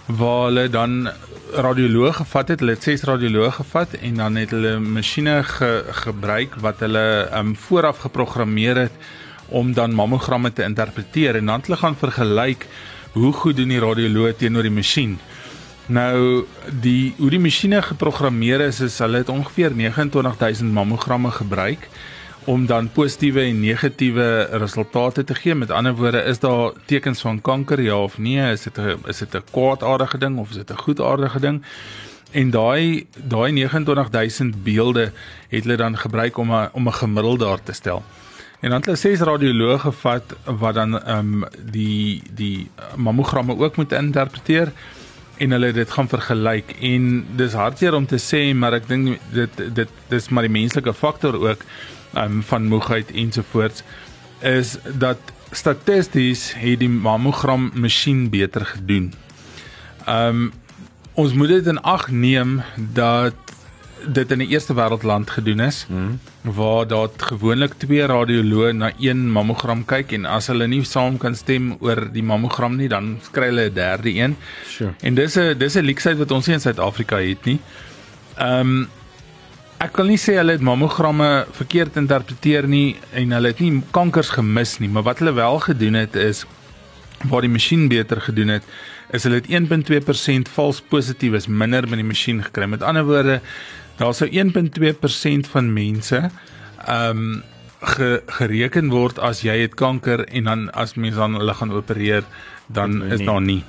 waar 0.06 0.48
hulle 0.48 0.64
dan 0.68 1.06
radioloog 1.54 2.16
gevat 2.18 2.50
het, 2.50 2.64
hulle 2.64 2.74
het 2.74 2.82
ses 2.82 3.06
radioloog 3.06 3.54
gevat 3.60 3.94
en 4.00 4.18
dan 4.18 4.40
het 4.42 4.50
hulle 4.50 4.74
masjiene 4.82 5.36
ge, 5.46 5.70
gebruik 6.02 6.58
wat 6.66 6.82
hulle 6.82 7.06
ehm 7.30 7.52
um, 7.52 7.56
vooraf 7.68 8.02
geprogrammeer 8.08 8.82
het 8.88 9.06
om 9.48 9.72
dan 9.72 9.94
mammogramme 9.94 10.52
te 10.52 10.66
interpreteer 10.66 11.38
en 11.38 11.46
dan 11.46 11.62
hulle 11.62 11.78
gaan 11.78 11.96
vergelyk 11.96 12.66
hoe 13.12 13.32
goed 13.32 13.56
doen 13.56 13.70
die 13.70 13.80
radioloog 13.80 14.34
teenoor 14.36 14.66
die 14.66 14.78
masjien. 14.82 15.18
Nou 15.86 16.44
die 16.82 17.14
hoe 17.16 17.30
die 17.30 17.38
masjiene 17.38 17.78
geprogrammeer 17.82 18.60
is 18.64 18.80
is 18.82 18.98
hulle 18.98 19.20
het 19.22 19.28
ongeveer 19.30 19.74
29000 19.76 20.72
mammogramme 20.72 21.30
gebruik 21.30 21.88
om 22.44 22.66
dan 22.66 22.88
positiewe 22.90 23.40
en 23.40 23.60
negatiewe 23.60 24.48
resultate 24.50 25.24
te 25.24 25.34
gee. 25.34 25.54
Met 25.54 25.70
ander 25.70 25.94
woorde, 25.94 26.22
is 26.22 26.38
daar 26.38 26.72
tekens 26.84 27.20
van 27.20 27.40
kanker 27.40 27.80
ja 27.80 27.98
of 28.02 28.18
nee? 28.18 28.52
Is 28.52 28.62
dit 28.62 28.78
'n 28.78 28.98
is 29.06 29.18
dit 29.18 29.34
'n 29.34 29.42
kwaadaardige 29.50 30.18
ding 30.18 30.38
of 30.38 30.50
is 30.50 30.56
dit 30.56 30.70
'n 30.70 30.78
goedaardige 30.78 31.40
ding? 31.40 31.62
En 32.30 32.50
daai 32.50 33.06
daai 33.16 33.52
29000 33.52 34.62
beelde 34.62 35.12
het 35.48 35.64
hulle 35.64 35.76
dan 35.76 35.98
gebruik 35.98 36.36
om 36.36 36.52
'n 36.52 36.68
om 36.72 36.88
'n 36.88 36.92
gemiddeld 36.92 37.38
daar 37.38 37.62
te 37.62 37.72
stel. 37.72 38.02
En 38.60 38.70
dan 38.70 38.78
het 38.78 38.84
hulle 38.84 38.98
ses 38.98 39.20
radioloë 39.20 39.78
gevat 39.78 40.36
wat 40.44 40.74
dan 40.74 41.02
ehm 41.02 41.18
um, 41.18 41.44
die 41.72 42.22
die 42.34 42.70
mammogramme 42.96 43.56
ook 43.56 43.76
moet 43.76 43.92
interpreteer 43.92 44.72
en 45.38 45.50
hulle 45.50 45.72
dit 45.72 45.90
gaan 45.90 46.08
vergelyk 46.08 46.72
en 46.80 47.26
dis 47.36 47.52
hartseer 47.52 47.94
om 47.94 48.06
te 48.06 48.18
sê 48.22 48.54
maar 48.54 48.72
ek 48.72 48.88
dink 48.88 49.20
dit 49.32 49.62
dit 49.74 49.88
dis 50.08 50.28
maar 50.28 50.46
die 50.48 50.52
menslike 50.52 50.94
faktor 50.94 51.36
ook 51.36 51.64
um, 52.16 52.42
van 52.42 52.68
moegheid 52.72 53.10
ensovoorts 53.12 53.82
is 54.40 54.76
dat 54.98 55.18
statisties 55.50 56.52
het 56.54 56.80
die 56.80 56.88
mammogram 56.88 57.70
masjien 57.74 58.28
beter 58.30 58.66
gedoen. 58.66 59.12
Um 60.08 60.52
ons 61.16 61.32
moet 61.32 61.48
dit 61.48 61.66
in 61.72 61.78
ag 61.80 62.10
neem 62.12 62.58
dat 62.92 63.34
dit 64.04 64.30
in 64.30 64.38
'n 64.38 64.50
eerste 64.52 64.74
wêreld 64.74 65.02
land 65.02 65.30
gedoen 65.30 65.60
is 65.60 65.84
hmm. 65.88 66.20
Waar 66.54 66.86
daar 66.86 67.08
gewoonlik 67.16 67.74
twee 67.82 68.06
radioloë 68.06 68.72
na 68.72 68.90
een 69.02 69.24
mammogram 69.32 69.84
kyk 69.84 70.12
en 70.12 70.26
as 70.30 70.46
hulle 70.52 70.68
nie 70.70 70.84
saam 70.84 71.18
kan 71.18 71.34
stem 71.34 71.72
oor 71.80 72.06
die 72.12 72.22
mammogram 72.22 72.76
nie 72.78 72.88
dan 72.88 73.16
kry 73.32 73.50
hulle 73.50 73.70
'n 73.70 73.74
derde 73.74 74.14
een. 74.14 74.36
Sure. 74.68 74.94
En 75.02 75.14
dis 75.14 75.36
'n 75.36 75.58
dis 75.58 75.76
'n 75.76 75.84
leksheid 75.84 76.18
wat 76.18 76.30
ons 76.30 76.46
nie 76.46 76.54
in 76.54 76.60
Suid-Afrika 76.60 77.16
het 77.16 77.44
nie. 77.44 77.58
Um 78.38 78.88
Ek 79.76 79.92
kan 79.92 80.06
nie 80.06 80.16
sê 80.16 80.38
hulle 80.38 80.52
het 80.52 80.62
mammogramme 80.64 81.44
verkeerd 81.52 81.96
interpreteer 81.96 82.66
nie 82.66 82.96
en 83.12 83.30
hulle 83.30 83.48
het 83.48 83.58
nie 83.60 83.82
kankers 83.90 84.30
gemis 84.32 84.78
nie, 84.78 84.88
maar 84.88 85.02
wat 85.02 85.18
hulle 85.18 85.34
wel 85.36 85.58
gedoen 85.58 85.94
het 85.94 86.16
is 86.16 86.46
waar 87.28 87.44
die 87.44 87.52
masjien 87.52 87.88
beter 87.88 88.20
gedoen 88.20 88.48
het, 88.48 88.62
is 89.12 89.26
hulle 89.28 89.42
het 89.42 89.50
1.2% 89.52 90.48
vals 90.48 90.80
positief 90.80 91.36
is 91.36 91.46
minder 91.46 91.84
met 91.88 92.00
die 92.00 92.08
masjien 92.08 92.40
gekry. 92.42 92.66
Met 92.66 92.82
ander 92.82 93.04
woorde, 93.04 93.40
daar 93.96 94.14
sou 94.14 94.28
1.2% 94.30 95.50
van 95.50 95.72
mense 95.72 96.30
ehm 96.86 97.10
um, 97.10 97.42
ge, 97.80 98.22
gereken 98.26 98.88
word 98.90 99.18
as 99.18 99.42
jy 99.44 99.60
het 99.60 99.74
kanker 99.74 100.24
en 100.24 100.44
dan 100.44 100.70
as 100.72 100.94
mense 100.94 101.18
dan 101.18 101.34
hulle 101.36 101.54
gaan 101.54 101.72
opereer, 101.72 102.24
dan 102.66 103.02
is 103.12 103.20
daar 103.24 103.42
nie. 103.42 103.64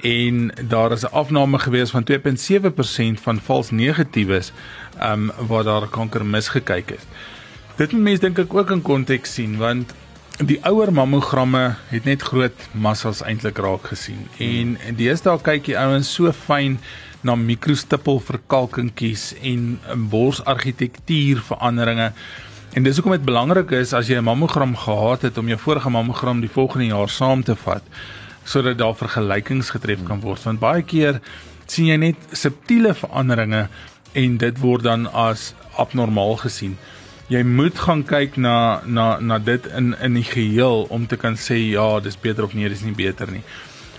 en 0.00 0.50
daar 0.68 0.92
is 0.92 1.02
'n 1.02 1.12
afname 1.12 1.58
gewees 1.58 1.90
van 1.90 2.04
2.7% 2.04 3.20
van 3.20 3.40
vals 3.40 3.70
negatiefs 3.70 4.52
um 5.02 5.32
waar 5.46 5.64
daar 5.64 5.88
kanker 5.88 6.26
misgekyk 6.26 6.90
is. 6.90 7.02
Dit 7.76 7.92
moet 7.92 8.02
mense 8.02 8.20
dink 8.20 8.38
ek 8.38 8.54
ook 8.54 8.70
in 8.70 8.82
konteks 8.82 9.34
sien 9.34 9.56
want 9.56 9.94
die 10.44 10.64
ouer 10.64 10.92
mammogramme 10.92 11.74
het 11.88 12.04
net 12.04 12.22
groot 12.22 12.68
massas 12.72 13.22
eintlik 13.22 13.58
raak 13.58 13.86
gesien. 13.86 14.28
En 14.38 14.78
deesdae 14.96 15.40
kyk 15.42 15.64
die 15.64 15.78
ouens 15.78 16.14
so 16.14 16.32
fyn 16.32 16.78
na 17.28 17.36
mikrostippel 17.36 18.22
verkalkingkies 18.30 19.30
en 19.52 19.74
borsargitektuur 20.12 21.42
veranderinge 21.50 22.12
en 22.76 22.86
dis 22.86 22.96
hoekom 22.96 23.16
dit 23.16 23.28
belangrik 23.28 23.74
is 23.78 23.92
as 23.96 24.08
jy 24.08 24.16
'n 24.18 24.28
mammogram 24.30 24.76
gehad 24.76 25.28
het 25.28 25.38
om 25.38 25.48
jou 25.48 25.58
vorige 25.58 25.90
mammogram 25.90 26.40
die 26.40 26.56
volgende 26.56 26.88
jaar 26.94 27.08
saam 27.08 27.44
te 27.44 27.56
vat 27.66 27.84
sodat 28.44 28.78
daar 28.78 28.96
vergelykings 28.96 29.70
getref 29.76 30.02
kan 30.08 30.20
word 30.20 30.42
want 30.42 30.60
baie 30.60 30.82
keer 30.82 31.20
sien 31.68 31.86
jy 31.86 31.96
net 32.00 32.16
subtiele 32.32 32.94
veranderinge 32.96 33.68
en 34.16 34.38
dit 34.40 34.60
word 34.62 34.86
dan 34.86 35.06
as 35.12 35.52
abnormaal 35.76 36.38
gesien. 36.42 36.76
Jy 37.28 37.42
moet 37.44 37.76
gaan 37.76 38.02
kyk 38.08 38.38
na 38.40 38.80
na 38.86 39.18
na 39.20 39.38
dit 39.38 39.66
in 39.76 39.92
in 40.00 40.16
die 40.16 40.24
geheel 40.24 40.86
om 40.88 41.06
te 41.06 41.16
kan 41.16 41.36
sê 41.36 41.58
ja, 41.60 42.00
dis 42.00 42.16
beter 42.16 42.44
of 42.44 42.54
nee, 42.54 42.68
dis 42.68 42.86
nie 42.86 42.96
beter 42.96 43.30
nie. 43.30 43.44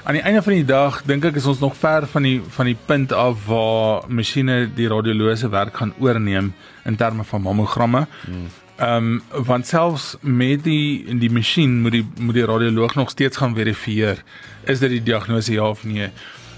Aan 0.04 0.14
die 0.14 0.24
einde 0.24 0.42
van 0.42 0.54
die 0.54 0.66
dag 0.66 1.02
dink 1.04 1.26
ek 1.28 1.36
is 1.36 1.46
ons 1.50 1.60
nog 1.60 1.76
ver 1.78 2.08
van 2.08 2.24
die 2.24 2.40
van 2.56 2.70
die 2.70 2.78
punt 2.86 3.12
af 3.14 3.46
waar 3.50 4.08
masjiene 4.08 4.62
die 4.76 4.88
radiologiese 4.88 5.50
werk 5.52 5.76
gaan 5.82 5.94
oorneem 6.00 6.54
in 6.86 6.96
terme 6.96 7.24
van 7.24 7.42
mammogramme. 7.42 8.08
Ehm 8.80 9.08
um, 9.12 9.22
want 9.46 9.68
selfs 9.68 10.16
met 10.22 10.64
die 10.64 11.04
in 11.12 11.20
die 11.20 11.32
masjien 11.32 11.82
moet 11.82 11.98
die 11.98 12.06
moet 12.20 12.38
die 12.40 12.46
radioloog 12.46 12.96
nog 12.96 13.10
steeds 13.10 13.38
gaan 13.38 13.56
verifieer 13.56 14.24
is 14.64 14.80
dit 14.80 14.90
die 14.90 15.04
diagnose 15.04 15.54
ja 15.54 15.68
of 15.70 15.84
nee. 15.84 16.10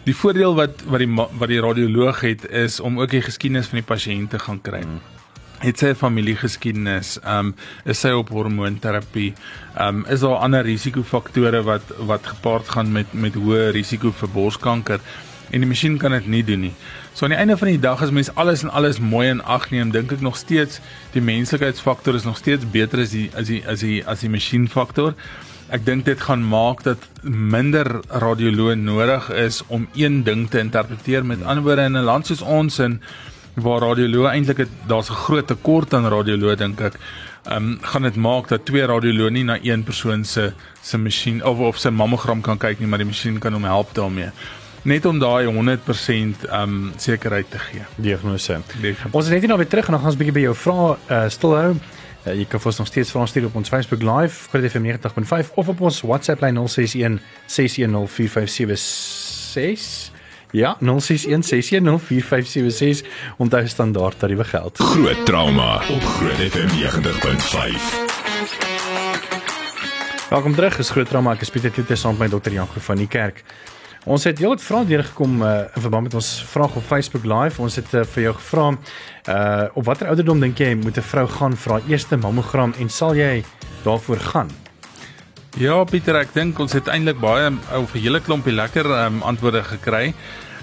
Die 0.05 0.15
voordeel 0.15 0.55
wat 0.55 0.85
wat 0.85 1.01
die 1.01 1.09
wat 1.15 1.49
die 1.49 1.61
radioloog 1.61 2.21
het 2.21 2.45
is 2.49 2.79
om 2.79 2.99
ook 2.99 3.09
die 3.09 3.21
geskiedenis 3.21 3.67
van 3.73 3.81
die 3.81 3.87
pasiënt 3.87 4.29
te 4.29 4.39
gaan 4.39 4.61
kry. 4.61 4.81
Hmm. 4.81 5.01
Het 5.61 5.77
sy 5.77 5.91
familiegeskiedenis, 5.93 7.19
ehm 7.21 7.51
um, 7.51 7.55
is 7.85 7.99
sy 8.01 8.09
op 8.17 8.31
hormoonterapie, 8.33 9.33
ehm 9.75 10.01
um, 10.01 10.05
is 10.09 10.23
daar 10.25 10.41
ander 10.41 10.65
risikofaktore 10.65 11.61
wat 11.67 11.91
wat 12.11 12.31
gepaard 12.35 12.69
gaan 12.69 12.91
met 12.91 13.13
met 13.13 13.37
hoë 13.37 13.69
risiko 13.75 14.11
vir 14.11 14.33
borskanker 14.33 15.03
en 15.51 15.61
die 15.61 15.67
masjien 15.69 15.97
kan 15.99 16.15
dit 16.15 16.27
nie 16.31 16.41
doen 16.47 16.65
nie. 16.67 16.73
So 17.13 17.25
aan 17.25 17.35
die 17.35 17.39
einde 17.43 17.57
van 17.59 17.71
die 17.73 17.79
dag 17.83 18.01
as 18.01 18.11
mens 18.15 18.31
alles 18.39 18.63
en 18.63 18.71
alles 18.71 18.99
mooi 19.03 19.27
in 19.29 19.41
ag 19.43 19.69
neem, 19.71 19.91
dink 19.91 20.13
ek 20.15 20.23
nog 20.23 20.37
steeds 20.39 20.79
die 21.13 21.23
menslikheidsfaktor 21.23 22.15
is 22.15 22.27
nog 22.27 22.39
steeds 22.39 22.67
beter 22.71 23.03
as 23.03 23.15
die 23.15 23.27
as 23.35 23.51
die 23.51 23.61
as 23.67 23.83
die 23.83 23.99
as 24.07 24.23
die 24.23 24.31
masjienfaktor. 24.31 25.13
Ek 25.71 25.85
dink 25.87 26.05
dit 26.07 26.19
gaan 26.19 26.43
maak 26.43 26.83
dat 26.87 27.03
minder 27.23 27.99
radioloë 28.09 28.75
nodig 28.79 29.29
is 29.39 29.61
om 29.67 29.87
een 29.95 30.23
ding 30.27 30.47
te 30.49 30.59
interpreteer 30.63 31.27
met 31.27 31.43
ander 31.43 31.63
woorde 31.63 31.87
in 31.91 31.97
'n 31.97 32.07
land 32.07 32.27
soos 32.27 32.41
ons 32.41 32.79
in 32.79 33.01
waar 33.53 33.81
radioloë 33.81 34.31
eintlik 34.31 34.67
daar's 34.87 35.09
'n 35.09 35.23
groot 35.25 35.47
tekort 35.47 35.93
aan 35.93 36.09
radioloë 36.09 36.55
dink 36.55 36.81
ek. 36.81 36.95
Ehm 37.45 37.55
um, 37.55 37.79
gaan 37.81 38.01
dit 38.01 38.15
maak 38.15 38.47
dat 38.47 38.65
twee 38.65 38.85
radioloë 38.85 39.31
nie 39.31 39.43
na 39.43 39.57
een 39.61 39.83
persoon 39.83 40.25
se 40.25 40.53
se 40.81 40.97
masjien 40.97 41.43
of 41.43 41.59
of 41.59 41.77
sy 41.77 41.89
mammogram 41.89 42.41
kan 42.41 42.57
kyk 42.57 42.79
nie, 42.79 42.87
maar 42.87 42.99
die 42.99 43.07
masjien 43.07 43.39
kan 43.39 43.53
hom 43.53 43.63
help 43.63 43.93
daarmee 43.93 44.31
net 44.81 45.05
om 45.05 45.19
daai 45.19 45.45
100% 45.45 46.51
um 46.51 46.93
sekerheid 46.97 47.49
te 47.49 47.59
gee. 47.59 47.81
Diagnose. 47.95 48.59
Ons 49.11 49.25
is 49.25 49.31
net 49.31 49.47
nou 49.47 49.57
weer 49.57 49.69
terug 49.69 49.85
en 49.85 49.91
dan 49.91 50.01
gaan 50.01 50.09
ons 50.09 50.17
'n 50.17 50.23
bietjie 50.23 50.39
by 50.39 50.41
jou 50.41 50.55
vra 50.55 50.97
uh, 51.09 51.29
stilhou. 51.29 51.75
Uh, 52.25 52.33
jy 52.37 52.45
kan 52.45 52.59
vir 52.59 52.67
ons 52.67 52.77
nog 52.77 52.87
steeds 52.87 53.11
vra 53.11 53.25
stuur 53.25 53.45
op 53.45 53.55
ons 53.55 53.69
Facebook 53.69 54.01
live 54.01 54.49
vir 54.51 54.69
FM 54.69 54.85
90.5 54.85 55.53
of 55.55 55.67
op 55.67 55.81
ons 55.81 56.01
WhatsApp 56.01 56.41
lyn 56.41 56.67
061 56.67 57.19
6104576. 57.47 60.20
Ja, 60.51 60.77
0616104576 60.79 60.83
onthou 63.37 63.67
standaard 63.67 64.19
tariewe 64.19 64.43
geld. 64.43 64.77
Groot 64.77 65.25
trauma 65.25 65.75
op 65.75 66.03
Groot 66.03 66.33
FM 66.33 66.67
90.5. 66.67 66.71
Welkom 70.29 70.55
terug, 70.55 70.77
is 70.77 70.89
Groot 70.89 71.07
Trauma. 71.07 71.31
Ek 71.31 71.41
is 71.41 71.49
Pieter 71.49 71.71
Kloete 71.71 71.95
saam 71.95 72.11
met 72.11 72.21
my 72.25 72.27
dokter 72.31 72.51
Janko 72.51 72.79
van 72.79 72.95
die 72.99 73.07
kerk. 73.07 73.43
Ons 74.03 74.23
het 74.23 74.39
heelwat 74.41 74.63
vrae 74.63 74.85
deurgekom 74.89 75.41
uh, 75.43 75.49
in 75.75 75.81
verband 75.83 76.03
met 76.09 76.13
ons 76.19 76.29
vraag 76.51 76.75
op 76.75 76.83
Facebook 76.87 77.23
Live. 77.27 77.61
Ons 77.61 77.75
het 77.79 77.93
uh, 77.93 78.03
vir 78.15 78.23
jou 78.23 78.33
gevra 78.39 78.71
uh 78.71 79.65
op 79.77 79.85
watter 79.85 80.07
ouderdom 80.09 80.39
dink 80.41 80.59
jy 80.59 80.73
moet 80.75 80.97
'n 80.97 81.05
vrou 81.13 81.27
gaan 81.27 81.55
haar 81.67 81.81
eerste 81.87 82.17
mammogram 82.17 82.73
en 82.79 82.89
sal 82.89 83.15
jy 83.15 83.43
daarvoor 83.83 84.19
gaan? 84.19 84.49
Ja, 85.59 85.81
Pieter, 85.83 86.15
ek 86.15 86.29
dink 86.31 86.59
ons 86.63 86.71
het 86.71 86.87
eintlik 86.87 87.17
baie 87.19 87.49
of 87.75 87.91
'n 87.91 87.99
hele 87.99 88.21
klompie 88.23 88.53
lekker 88.55 88.87
um, 88.87 89.21
antwoorde 89.21 89.63
gekry. 89.63 90.13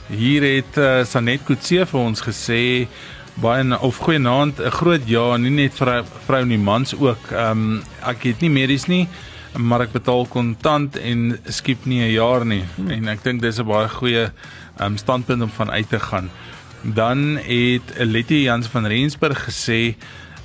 Hier 0.09 0.42
het 0.42 0.78
uh, 0.78 1.04
Sanet 1.04 1.45
Kutse 1.45 1.85
vir 1.85 2.00
ons 2.00 2.23
gesê 2.25 2.88
baie 3.37 3.78
of 3.80 3.99
goeienaand, 4.00 4.59
'n 4.59 4.71
groot 4.71 5.04
ja, 5.04 5.37
nie 5.37 5.50
net 5.50 5.75
vir 5.75 6.04
vrou 6.26 6.40
en 6.40 6.64
mans 6.64 6.95
ook. 6.95 7.21
Ehm 7.33 7.50
um, 7.50 7.83
ek 8.00 8.23
het 8.23 8.40
nie 8.40 8.50
medies 8.50 8.88
nie, 8.88 9.09
maar 9.57 9.83
ek 9.83 9.92
betaal 9.92 10.26
kontant 10.26 10.97
en 10.97 11.38
skiep 11.45 11.85
nie 11.85 12.00
'n 12.00 12.12
jaar 12.12 12.47
nie. 12.47 12.64
Hmm. 12.76 12.90
En 12.90 13.09
ek 13.09 13.23
dink 13.23 13.42
dis 13.42 13.59
'n 13.59 13.66
baie 13.66 13.88
goeie 13.88 14.25
ehm 14.25 14.87
um, 14.87 14.97
standpunt 14.97 15.42
om 15.42 15.50
van 15.50 15.71
uit 15.71 15.88
te 15.88 16.00
gaan. 16.00 16.30
Dan 16.83 17.37
het 17.37 17.92
Letty 17.99 18.45
Jans 18.49 18.66
van 18.66 18.87
Rensburg 18.87 19.45
gesê, 19.45 19.97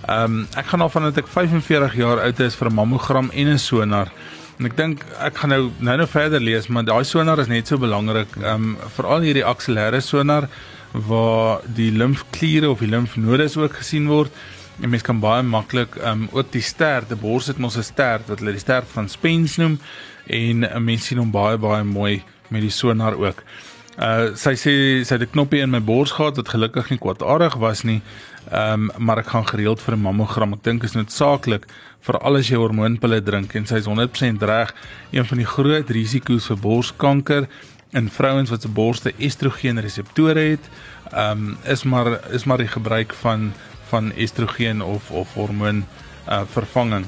ehm 0.07 0.23
um, 0.23 0.47
ek 0.55 0.65
gaan 0.65 0.81
al 0.81 0.89
vandat 0.89 1.17
ek 1.17 1.27
45 1.27 1.95
jaar 1.95 2.19
oud 2.19 2.39
is 2.39 2.55
vir 2.55 2.69
'n 2.69 2.73
mammogram 2.73 3.29
en 3.33 3.47
'n 3.47 3.59
sonar. 3.59 4.11
En 4.59 4.65
ek 4.65 4.77
dink 4.77 5.05
ek 5.19 5.37
gaan 5.37 5.49
nou 5.49 5.71
nou 5.79 5.97
nou 5.97 6.07
verder 6.07 6.39
lees, 6.39 6.67
maar 6.67 6.83
daai 6.83 7.03
sonar 7.03 7.39
is 7.39 7.47
net 7.47 7.67
so 7.67 7.77
belangrik. 7.77 8.35
Ehm 8.37 8.53
um, 8.53 8.77
veral 8.95 9.21
hierdie 9.21 9.45
akselêre 9.45 10.01
sonar 10.01 10.49
waar 10.91 11.61
die 11.65 11.91
limfkliere 11.91 12.69
of 12.69 12.79
die 12.79 12.87
limfnodes 12.87 13.57
ook 13.57 13.73
gesien 13.73 14.07
word. 14.07 14.31
En 14.81 14.89
mens 14.89 15.01
kan 15.01 15.19
baie 15.19 15.43
maklik 15.43 15.95
um 16.05 16.27
ook 16.31 16.51
die 16.51 16.61
stert, 16.61 17.09
die 17.09 17.17
bors 17.17 17.47
het 17.47 17.57
mos 17.57 17.77
'n 17.77 17.83
stert 17.83 18.27
wat 18.27 18.39
hulle 18.39 18.51
die 18.51 18.59
stert 18.59 18.87
van 18.93 19.09
Spence 19.09 19.61
noem 19.61 19.79
en 20.27 20.63
uh, 20.63 20.77
mens 20.77 21.05
sien 21.05 21.17
hom 21.17 21.31
baie 21.31 21.57
baie 21.57 21.83
mooi 21.83 22.23
met 22.49 22.61
die 22.61 22.69
sonar 22.69 23.13
ook. 23.13 23.43
Uh 23.97 24.33
sy 24.35 24.55
sê 24.57 24.73
sy 25.05 25.13
het 25.15 25.21
'n 25.21 25.31
knoppie 25.31 25.61
in 25.61 25.69
my 25.69 25.81
bors 25.81 26.11
gehad 26.11 26.35
wat 26.35 26.49
gelukkig 26.49 26.89
nie 26.89 26.99
kwaadaardig 26.99 27.55
was 27.55 27.83
nie. 27.83 28.01
Um 28.53 28.91
maar 28.97 29.17
ek 29.17 29.31
gaan 29.33 29.47
gereeld 29.47 29.81
vir 29.81 29.95
'n 29.95 30.01
mammogram. 30.01 30.53
Ek 30.53 30.63
dink 30.63 30.83
is 30.83 30.93
noodsaaklik 30.93 31.65
vir 32.01 32.17
al 32.19 32.37
as 32.37 32.49
jy 32.49 32.57
hormoonpille 32.57 33.21
drink 33.23 33.55
en 33.55 33.65
sy 33.65 33.75
is 33.75 33.87
100% 33.87 34.41
reg. 34.41 34.73
Een 35.11 35.25
van 35.25 35.37
die 35.37 35.45
groot 35.45 35.89
risiko's 35.89 36.47
vir 36.47 36.57
borskanker 36.57 37.47
in 37.93 38.09
vrouens 38.09 38.49
wat 38.49 38.61
se 38.61 38.67
borste 38.67 39.13
estrogen 39.17 39.81
reseptore 39.81 40.39
het, 40.39 40.69
ehm 41.11 41.31
um, 41.31 41.57
is 41.63 41.83
maar 41.83 42.19
is 42.33 42.43
maar 42.43 42.57
die 42.57 42.67
gebruik 42.67 43.13
van 43.13 43.53
van 43.89 44.11
estrogen 44.13 44.81
of 44.81 45.11
of 45.11 45.33
hormoon 45.33 45.85
uh 46.29 46.41
vervanging. 46.53 47.05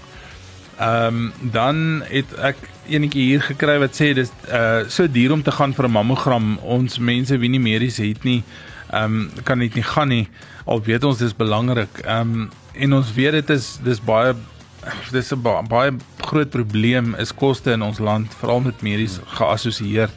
Ehm 0.80 1.08
um, 1.08 1.34
dan 1.52 2.04
het 2.10 2.34
ek 2.38 2.58
enetjie 2.88 3.24
hier 3.24 3.42
gekry 3.42 3.80
wat 3.80 3.96
sê 3.98 4.14
dis 4.14 4.32
uh 4.50 4.84
so 4.88 5.08
duur 5.08 5.32
om 5.32 5.44
te 5.44 5.52
gaan 5.52 5.74
vir 5.74 5.86
'n 5.88 5.92
mammogram. 5.92 6.58
Ons 6.62 6.98
mense 6.98 7.38
wie 7.38 7.50
nie 7.50 7.60
medies 7.60 7.98
het 7.98 8.24
nie, 8.24 8.44
ehm 8.96 9.16
um, 9.20 9.44
kan 9.44 9.60
dit 9.60 9.76
nie 9.76 9.84
gaan 9.84 10.08
nie. 10.08 10.28
Al 10.66 10.82
weet 10.84 11.04
ons 11.04 11.20
dis 11.20 11.36
belangrik. 11.36 12.02
Ehm 12.06 12.36
um, 12.36 12.52
en 12.74 12.94
ons 12.94 13.14
weet 13.16 13.32
dit 13.32 13.50
is 13.56 13.80
dis 13.84 14.02
baie 14.04 14.36
dis 15.12 15.32
'n 15.34 15.42
baie 15.70 15.92
groot 16.20 16.50
probleem 16.50 17.16
is 17.16 17.34
koste 17.34 17.72
in 17.72 17.82
ons 17.82 18.00
land 18.00 18.34
veral 18.40 18.60
met 18.60 18.82
medies 18.82 19.20
geassosieer. 19.38 20.10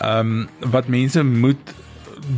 Ehm 0.00 0.18
um, 0.18 0.48
wat 0.70 0.88
mense 0.88 1.22
moet 1.22 1.74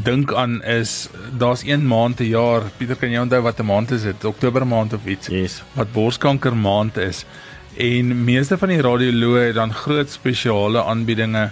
dink 0.03 0.33
aan 0.33 0.63
is 0.63 1.09
daar's 1.39 1.63
een 1.65 1.87
maand 1.87 2.17
per 2.17 2.27
jaar. 2.27 2.63
Pieter, 2.77 2.97
kan 2.97 3.11
jy 3.11 3.21
onthou 3.21 3.43
wat 3.43 3.61
'n 3.61 3.67
maand 3.67 3.91
is 3.91 4.03
dit? 4.03 4.25
Oktober 4.25 4.67
maand 4.67 4.93
of 4.93 5.07
iets? 5.07 5.27
Yes. 5.27 5.63
Wat 5.73 5.93
borskanker 5.93 6.57
maand 6.57 6.97
is. 6.97 7.25
En 7.77 8.25
meeste 8.25 8.59
van 8.59 8.69
die 8.69 8.81
radioloë 8.81 9.47
het 9.47 9.55
dan 9.55 9.73
groot 9.75 10.11
spesiale 10.11 10.85
aanbiedinge 10.85 11.51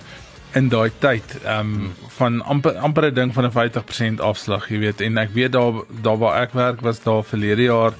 in 0.54 0.68
daai 0.68 0.90
tyd. 0.98 1.38
Ehm 1.44 1.58
um, 1.58 1.92
van 2.16 2.42
amper 2.42 2.76
amper 2.76 3.10
'n 3.10 3.14
ding 3.14 3.34
van 3.34 3.44
'n 3.44 3.52
50% 3.52 4.20
afslag, 4.20 4.68
jy 4.68 4.78
weet. 4.78 5.00
En 5.00 5.18
ek 5.18 5.30
weet 5.32 5.52
daar 5.52 5.72
daar 6.02 6.18
waar 6.18 6.42
ek 6.42 6.52
werk 6.52 6.80
was 6.80 7.02
daar 7.02 7.24
verlede 7.24 7.62
jaar 7.62 7.92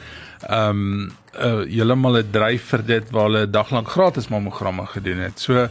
ehm 0.49 0.69
um, 0.69 1.13
uh, 1.39 1.65
heeltemal 1.69 2.19
'n 2.19 2.31
dryf 2.31 2.63
vir 2.63 2.87
dit 2.87 3.11
waar 3.11 3.25
hulle 3.25 3.51
daglank 3.51 3.89
gratis 3.89 4.29
mammogramme 4.29 4.87
gedoen 4.87 5.19
het. 5.19 5.41
So 5.41 5.69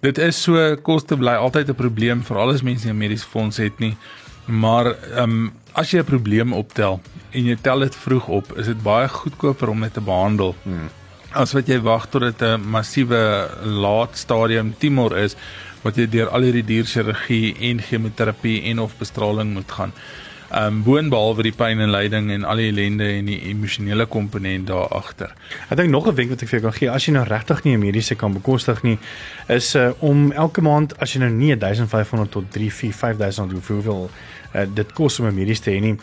dit 0.00 0.18
is 0.18 0.42
so 0.42 0.76
koste 0.76 1.16
bly 1.16 1.34
altyd 1.34 1.68
'n 1.68 1.74
probleem 1.74 2.22
vir 2.22 2.36
alles 2.36 2.62
mense 2.62 2.86
nie 2.86 2.92
'n 2.92 2.98
mediese 2.98 3.26
fonds 3.26 3.56
het 3.56 3.78
nie. 3.78 3.96
Maar 4.46 4.86
ehm 4.86 5.22
um, 5.22 5.52
as 5.72 5.90
jy 5.90 5.98
'n 5.98 6.04
probleem 6.04 6.52
optel 6.52 7.00
en 7.30 7.44
jy 7.44 7.56
tel 7.60 7.78
dit 7.78 7.96
vroeg 7.96 8.28
op, 8.28 8.58
is 8.58 8.66
dit 8.66 8.82
baie 8.82 9.08
goedkoper 9.08 9.68
om 9.68 9.80
dit 9.80 9.92
te 9.92 10.00
behandel. 10.00 10.54
Hmm. 10.62 10.88
As 11.32 11.52
wat 11.52 11.66
jy 11.66 11.80
wag 11.80 12.06
tot 12.06 12.20
dit 12.20 12.42
'n 12.42 12.60
massiewe 12.60 13.48
laat 13.62 14.16
stadium 14.16 14.74
tumor 14.78 15.16
is 15.16 15.36
wat 15.86 15.96
jy 15.96 16.08
deur 16.10 16.32
al 16.34 16.46
hierdie 16.48 16.66
dierchirurgie 16.66 17.56
en 17.70 17.80
chemoterapie 17.80 18.62
en 18.70 18.82
of 18.82 18.96
bestraling 18.98 19.54
moet 19.54 19.70
gaan 19.78 19.92
um 20.54 20.82
boonbehalwe 20.86 21.42
die 21.48 21.54
pyn 21.54 21.80
en 21.82 21.90
lyding 21.90 22.30
en 22.30 22.44
al 22.46 22.60
die 22.62 22.68
ellende 22.70 23.08
en 23.16 23.26
die 23.26 23.38
emosionele 23.50 24.06
komponent 24.06 24.68
daar 24.70 24.86
agter. 24.94 25.32
Ek 25.70 25.76
dink 25.76 25.90
nog 25.90 26.06
'n 26.06 26.14
wenk 26.14 26.30
wat 26.30 26.42
ek 26.42 26.48
vir 26.48 26.60
jou 26.60 26.70
kan 26.70 26.78
gee 26.78 26.90
as 26.90 27.06
jy 27.06 27.12
nou 27.12 27.24
regtig 27.24 27.64
nie 27.64 27.74
'n 27.74 27.80
mediese 27.80 28.14
kan 28.14 28.32
bekostig 28.32 28.82
nie, 28.82 28.98
is 29.48 29.74
uh 29.74 29.92
om 29.98 30.32
elke 30.32 30.62
maand 30.62 30.98
as 31.00 31.12
jy 31.12 31.20
nou 31.20 31.30
nie 31.30 31.56
1500 31.56 32.30
tot 32.30 32.44
3 32.52 32.70
4 32.70 32.92
5000 32.92 33.52
hoeveel 33.52 34.10
uh, 34.54 34.66
dit 34.74 34.92
kos 34.92 35.20
om 35.20 35.26
'n 35.26 35.34
medies 35.34 35.60
te 35.60 35.70
hê 35.70 35.80
nie. 35.80 35.96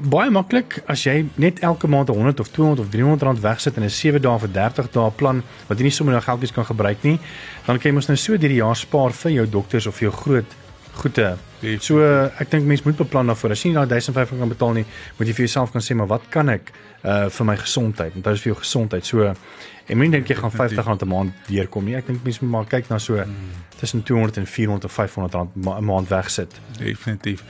Baie 0.00 0.30
maklik 0.32 0.78
as 0.88 1.02
jy 1.04 1.26
net 1.36 1.58
elke 1.60 1.88
maand 1.90 2.08
100 2.08 2.40
of 2.40 2.48
200 2.48 2.80
of 2.80 2.88
300 2.88 3.26
rand 3.26 3.40
wegsit 3.44 3.76
in 3.76 3.84
'n 3.84 3.90
7 3.90 4.22
dae 4.22 4.38
vir 4.38 4.48
30 4.48 4.88
dae 4.92 5.10
plan 5.10 5.42
wat 5.68 5.78
jy 5.78 5.84
nie 5.84 5.92
sommer 5.92 6.14
nou 6.14 6.22
geldjies 6.22 6.52
kan 6.52 6.64
gebruik 6.64 7.02
nie, 7.04 7.18
dan 7.66 7.78
kan 7.78 7.90
jy 7.90 7.94
mos 7.94 8.08
nou 8.08 8.16
so 8.16 8.36
deur 8.36 8.48
die 8.48 8.62
jaar 8.64 8.76
spaar 8.76 9.12
vir 9.12 9.32
jou 9.32 9.46
dokters 9.46 9.86
of 9.86 10.00
jou 10.00 10.10
groot 10.10 10.46
goede. 10.94 11.36
So 11.80 12.00
ek 12.40 12.50
dink 12.50 12.68
mense 12.68 12.86
moet 12.86 12.96
beplan 12.96 13.28
daarvoor. 13.30 13.54
As 13.54 13.64
jy 13.64 13.72
nie 13.72 13.80
daai 13.80 14.00
1500 14.00 14.40
kan 14.40 14.52
betaal 14.52 14.78
nie, 14.80 14.86
moet 15.18 15.28
jy 15.28 15.34
vir 15.36 15.46
jouself 15.46 15.74
kan 15.74 15.84
sê 15.84 15.96
maar 15.98 16.08
wat 16.10 16.30
kan 16.32 16.48
ek 16.48 16.72
uh 17.00 17.28
vir 17.32 17.46
my 17.48 17.56
gesondheid? 17.56 18.14
Want 18.16 18.24
dit 18.24 18.38
is 18.38 18.44
vir 18.44 18.52
jou 18.52 18.60
gesondheid. 18.60 19.06
So 19.06 19.26
en 19.30 19.98
mense 19.98 20.12
dink 20.14 20.30
jy 20.30 20.36
gaan 20.38 20.52
50 20.54 20.86
rand 20.86 21.02
'n 21.02 21.08
maand 21.08 21.32
deurkom 21.48 21.84
nie. 21.84 21.96
Ek 21.96 22.06
dink 22.06 22.24
mense 22.24 22.44
moet 22.44 22.52
maar 22.52 22.66
kyk 22.68 22.88
na 22.88 22.98
so 22.98 23.16
hmm. 23.16 23.52
tussen 23.80 24.02
200 24.02 24.36
en 24.36 24.46
400 24.46 24.84
of 24.84 24.92
500 24.92 25.34
rand 25.34 25.56
'n 25.56 25.84
maand 25.84 26.08
wegsit. 26.08 26.60
Definitief. 26.78 27.44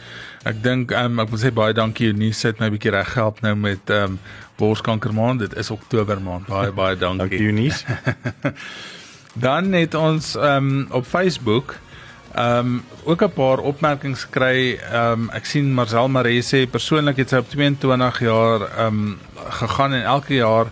Ek 0.44 0.62
dink 0.62 0.90
um, 0.92 1.20
ek 1.20 1.28
wil 1.28 1.38
sê 1.38 1.52
baie 1.52 1.72
dankie 1.72 2.10
Eunice 2.10 2.38
sit 2.38 2.58
my 2.58 2.66
'n 2.66 2.72
bietjie 2.72 2.90
reg 2.90 3.12
gehelp 3.12 3.40
nou 3.40 3.54
met 3.54 3.90
um 3.90 4.18
borskanker 4.56 5.14
maand. 5.14 5.40
Dit 5.40 5.56
is 5.56 5.70
Oktober 5.70 6.20
maand. 6.20 6.46
Baie 6.46 6.72
baie 6.72 6.96
dankie. 6.96 7.18
dankie 7.18 7.46
Eunice. 7.46 7.84
Dan 9.44 9.72
het 9.72 9.94
ons 9.94 10.34
um 10.34 10.86
op 10.90 11.06
Facebook 11.06 11.78
Ehm 12.34 12.58
um, 12.58 12.84
ook 13.04 13.22
'n 13.22 13.32
paar 13.32 13.58
opmerkings 13.58 14.28
kry. 14.30 14.78
Ehm 14.92 15.12
um, 15.12 15.30
ek 15.30 15.44
sien 15.44 15.74
Marcel 15.74 16.08
Maree 16.08 16.42
sê 16.42 16.70
persoonlik 16.70 17.16
het 17.16 17.28
sy 17.28 17.36
op 17.36 17.48
22 17.48 18.20
jaar 18.20 18.60
ehm 18.60 18.86
um, 18.86 19.18
gegaan 19.48 19.92
en 19.92 20.02
elke 20.02 20.34
jaar 20.34 20.66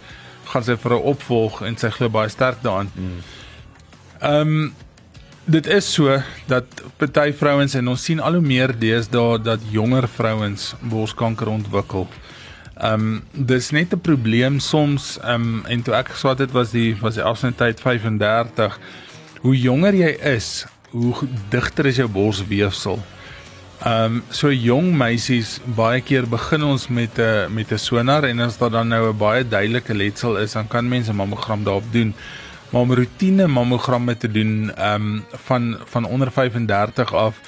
gaan 0.44 0.64
sy 0.64 0.76
vir 0.76 0.92
'n 0.92 1.02
opvolg 1.02 1.62
en 1.62 1.76
sy 1.76 1.90
glo 1.90 2.08
baie 2.08 2.28
sterk 2.28 2.62
daaraan. 2.62 2.90
Hmm. 2.94 3.22
Ehm 4.20 4.40
um, 4.40 4.74
dit 5.44 5.66
is 5.66 5.92
so 5.92 6.22
dat 6.46 6.64
party 6.96 7.32
vrouens 7.32 7.74
en 7.74 7.88
ons 7.88 8.04
sien 8.04 8.20
al 8.20 8.32
hoe 8.32 8.44
meer 8.44 8.78
deesdae 8.78 9.38
dat 9.42 9.60
jonger 9.70 10.08
vrouens 10.08 10.74
borskanker 10.80 11.48
ontwikkel. 11.48 12.08
Ehm 12.76 12.92
um, 12.92 13.22
dis 13.32 13.70
net 13.70 13.92
'n 13.92 14.00
probleem 14.00 14.58
soms 14.60 15.18
ehm 15.18 15.34
um, 15.34 15.64
en 15.66 15.82
toe 15.82 15.94
ek 15.94 16.08
geswat 16.08 16.38
het 16.38 16.52
was 16.52 16.70
die 16.70 16.96
was 17.00 17.14
die 17.14 17.22
afsnitheid 17.22 17.80
35. 17.80 18.78
Hoe 19.40 19.58
jonger 19.58 19.94
jy 19.94 20.10
is, 20.36 20.66
hoe 20.90 21.14
digter 21.49 21.87
is 21.87 21.97
jou 21.97 22.09
borsweefsel. 22.09 22.99
Ehm 23.78 24.04
um, 24.04 24.23
so 24.35 24.50
jong 24.50 24.90
meisies 24.99 25.61
baie 25.76 26.00
keer 26.02 26.26
begin 26.26 26.64
ons 26.66 26.88
met 26.88 27.18
'n 27.18 27.52
met 27.54 27.73
'n 27.73 27.78
sonar 27.78 28.25
en 28.25 28.40
as 28.40 28.59
daar 28.59 28.71
dan 28.71 28.88
nou 28.88 29.12
'n 29.12 29.16
baie 29.16 29.49
duidelike 29.49 29.95
letsel 29.95 30.37
is, 30.38 30.52
dan 30.52 30.68
kan 30.68 30.88
mense 30.88 31.12
'n 31.12 31.16
mammogram 31.16 31.64
daarop 31.64 31.92
doen. 31.92 32.14
Maar 32.71 32.80
om 32.80 32.95
roetine 32.95 33.47
mammogramme 33.47 34.16
te 34.16 34.30
doen 34.30 34.73
ehm 34.75 35.02
um, 35.02 35.25
van 35.47 35.78
van 35.85 36.04
onder 36.04 36.33
35 36.33 37.14
af 37.14 37.40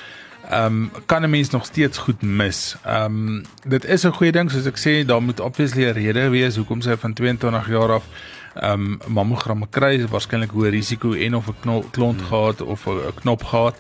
ehm 0.51 0.65
um, 0.65 0.91
kan 1.07 1.23
'n 1.23 1.31
mens 1.31 1.51
nog 1.51 1.65
steeds 1.65 1.99
goed 1.99 2.23
mis. 2.23 2.77
Ehm 2.85 3.05
um, 3.05 3.43
dit 3.67 3.85
is 3.85 4.05
'n 4.05 4.13
goeie 4.13 4.33
ding 4.33 4.51
soos 4.51 4.67
ek 4.67 4.79
sê, 4.79 5.07
daar 5.07 5.23
moet 5.23 5.41
obviously 5.41 5.85
'n 5.85 5.93
rede 5.93 6.29
wees 6.29 6.57
hoekom 6.57 6.81
sy 6.81 6.97
van 6.97 7.13
22 7.13 7.69
jaar 7.69 7.93
af 7.93 8.05
ehm 8.55 8.73
um, 8.73 8.99
mammogramme 9.07 9.67
kry 9.71 9.95
is 10.01 10.11
waarskynlik 10.11 10.51
hoë 10.51 10.71
risiko 10.75 11.13
en 11.13 11.35
of 11.35 11.49
'n 11.49 11.85
klont 11.91 12.21
hmm. 12.21 12.29
gehad 12.29 12.61
of 12.61 12.87
'n 12.87 13.15
knop 13.21 13.45
gehad. 13.45 13.77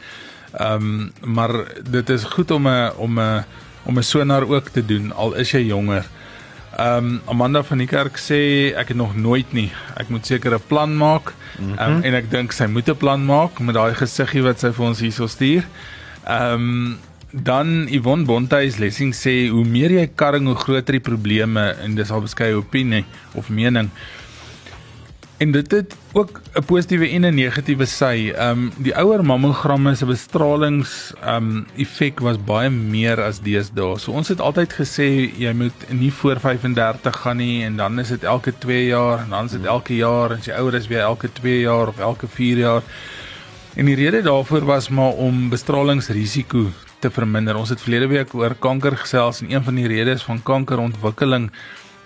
Ehm 0.53 0.75
um, 0.75 1.13
maar 1.25 1.53
dit 1.91 2.09
is 2.11 2.25
goed 2.25 2.51
om 2.51 2.69
'n 2.69 2.93
om 2.97 3.19
'n 3.21 3.45
om 3.85 3.99
'n 3.99 4.03
sonar 4.03 4.49
ook 4.49 4.69
te 4.69 4.85
doen 4.87 5.13
al 5.13 5.35
is 5.35 5.51
jy 5.51 5.67
jonger. 5.67 6.07
Ehm 6.77 6.97
um, 6.97 7.21
Amanda 7.27 7.63
van 7.63 7.79
die 7.79 7.87
kerk 7.87 8.17
sê 8.17 8.71
ek 8.77 8.89
het 8.89 8.97
nog 8.97 9.17
nooit 9.17 9.53
nie. 9.53 9.73
Ek 9.97 10.09
moet 10.09 10.27
seker 10.27 10.55
'n 10.55 10.67
plan 10.67 10.97
maak. 10.97 11.35
Ehm 11.59 11.97
um, 11.97 12.03
en 12.03 12.15
ek 12.15 12.31
dink 12.31 12.53
sy 12.53 12.67
moet 12.67 12.89
'n 12.89 12.97
plan 12.97 13.25
maak 13.25 13.59
met 13.59 13.75
daai 13.75 13.95
gesiggie 13.95 14.43
wat 14.43 14.61
sy 14.61 14.73
vir 14.73 14.87
ons 14.87 15.01
hierso 15.01 15.27
stuur. 15.27 15.65
Ehm 16.25 16.53
um, 16.53 16.99
dan 17.33 17.87
Yvonne 17.89 18.25
Bontuis 18.25 18.79
lessing 18.79 19.15
sê 19.15 19.49
hoe 19.49 19.65
meer 19.65 19.91
jy 19.91 20.07
karring 20.15 20.47
hoe 20.47 20.57
groter 20.59 20.93
die 20.93 21.05
probleme 21.05 21.77
en 21.83 21.95
dis 21.95 22.11
al 22.11 22.21
beskeie 22.21 22.57
opinie 22.57 23.05
of 23.35 23.49
mening. 23.49 23.91
En 25.41 25.51
dit 25.51 25.71
het 25.71 25.95
ook 26.13 26.41
'n 26.53 26.65
positiewe 26.65 27.09
en 27.09 27.25
'n 27.27 27.35
negatiewe 27.35 27.87
sy. 27.87 28.33
Ehm 28.37 28.51
um, 28.51 28.73
die 28.77 28.97
ouer 28.97 29.25
mammogramme 29.25 29.95
se 29.95 30.07
bestralings 30.07 31.13
ehm 31.21 31.37
um, 31.37 31.67
effek 31.77 32.21
was 32.21 32.45
baie 32.45 32.71
meer 32.71 33.21
as 33.21 33.41
deesdae. 33.41 33.99
So 33.99 34.13
ons 34.13 34.29
het 34.29 34.41
altyd 34.41 34.73
gesê 34.73 35.33
jy 35.39 35.53
moet 35.53 35.89
nie 35.89 36.13
voor 36.13 36.41
35 36.41 37.17
gaan 37.17 37.37
nie 37.37 37.65
en 37.65 37.77
dan 37.77 37.99
is 37.99 38.09
dit 38.09 38.23
elke 38.25 38.53
2 38.59 38.87
jaar 38.87 39.19
en 39.19 39.31
dan 39.31 39.45
is 39.45 39.51
dit 39.51 39.65
elke 39.65 39.97
jaar 39.97 40.31
en 40.31 40.39
as 40.39 40.45
jy 40.45 40.53
ouer 40.53 40.75
is 40.75 40.87
weer 40.87 41.01
elke 41.01 41.33
2 41.33 41.61
jaar 41.61 41.89
of 41.89 41.99
elke 41.99 42.29
4 42.29 42.57
jaar. 42.59 42.83
En 43.75 43.85
die 43.85 43.95
rede 43.95 44.23
daarvoor 44.23 44.65
was 44.65 44.89
maar 44.89 45.13
om 45.13 45.49
bestralingsrisiko 45.49 46.71
te 46.99 47.11
verminder. 47.11 47.57
Ons 47.57 47.69
het 47.69 47.81
verlede 47.81 48.07
week 48.07 48.35
oor 48.35 48.55
kanker 48.55 48.97
gesels 48.97 49.41
en 49.41 49.53
een 49.53 49.65
van 49.65 49.75
die 49.75 49.87
redes 49.87 50.23
van 50.23 50.43
kankerontwikkeling 50.43 51.51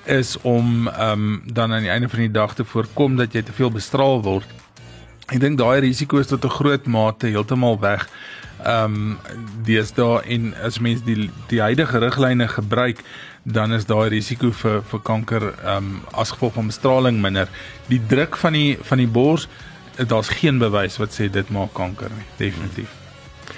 is 0.04 0.36
om 0.42 0.88
ehm 0.88 1.10
um, 1.10 1.42
dan 1.46 1.72
aan 1.72 1.80
die 1.80 1.90
einde 1.90 2.08
van 2.08 2.18
die 2.18 2.30
dag 2.30 2.54
te 2.54 2.64
voorkom 2.64 3.16
dat 3.16 3.32
jy 3.32 3.42
te 3.42 3.52
veel 3.52 3.70
bestraal 3.70 4.22
word. 4.22 4.46
Ek 5.26 5.40
dink 5.40 5.58
daai 5.58 5.80
risiko 5.80 6.18
is 6.18 6.26
tot 6.26 6.44
'n 6.44 6.56
groot 6.58 6.86
mate 6.86 7.26
heeltemal 7.26 7.78
weg. 7.80 8.08
Ehm 8.64 8.94
um, 8.94 9.18
deesdae 9.64 10.22
en 10.28 10.54
as 10.62 10.78
mens 10.78 11.04
die 11.04 11.30
die 11.48 11.60
huidige 11.60 11.98
riglyne 11.98 12.48
gebruik, 12.48 13.04
dan 13.42 13.72
is 13.72 13.84
daai 13.84 14.08
risiko 14.08 14.50
vir 14.50 14.82
vir 14.82 15.00
kanker 15.00 15.54
ehm 15.64 15.76
um, 15.76 16.02
as 16.12 16.30
gevolg 16.30 16.52
van 16.52 16.66
bestraling 16.66 17.20
minder. 17.20 17.48
Die 17.88 18.00
druk 18.06 18.36
van 18.36 18.52
die 18.52 18.78
van 18.82 18.98
die 18.98 19.08
bors, 19.08 19.48
daar's 19.96 20.28
geen 20.28 20.58
bewys 20.58 20.96
wat 20.98 21.12
sê 21.12 21.30
dit 21.30 21.50
maak 21.50 21.72
kanker 21.74 22.10
nie, 22.10 22.28
definitief. 22.36 22.90
Hmm 22.90 23.03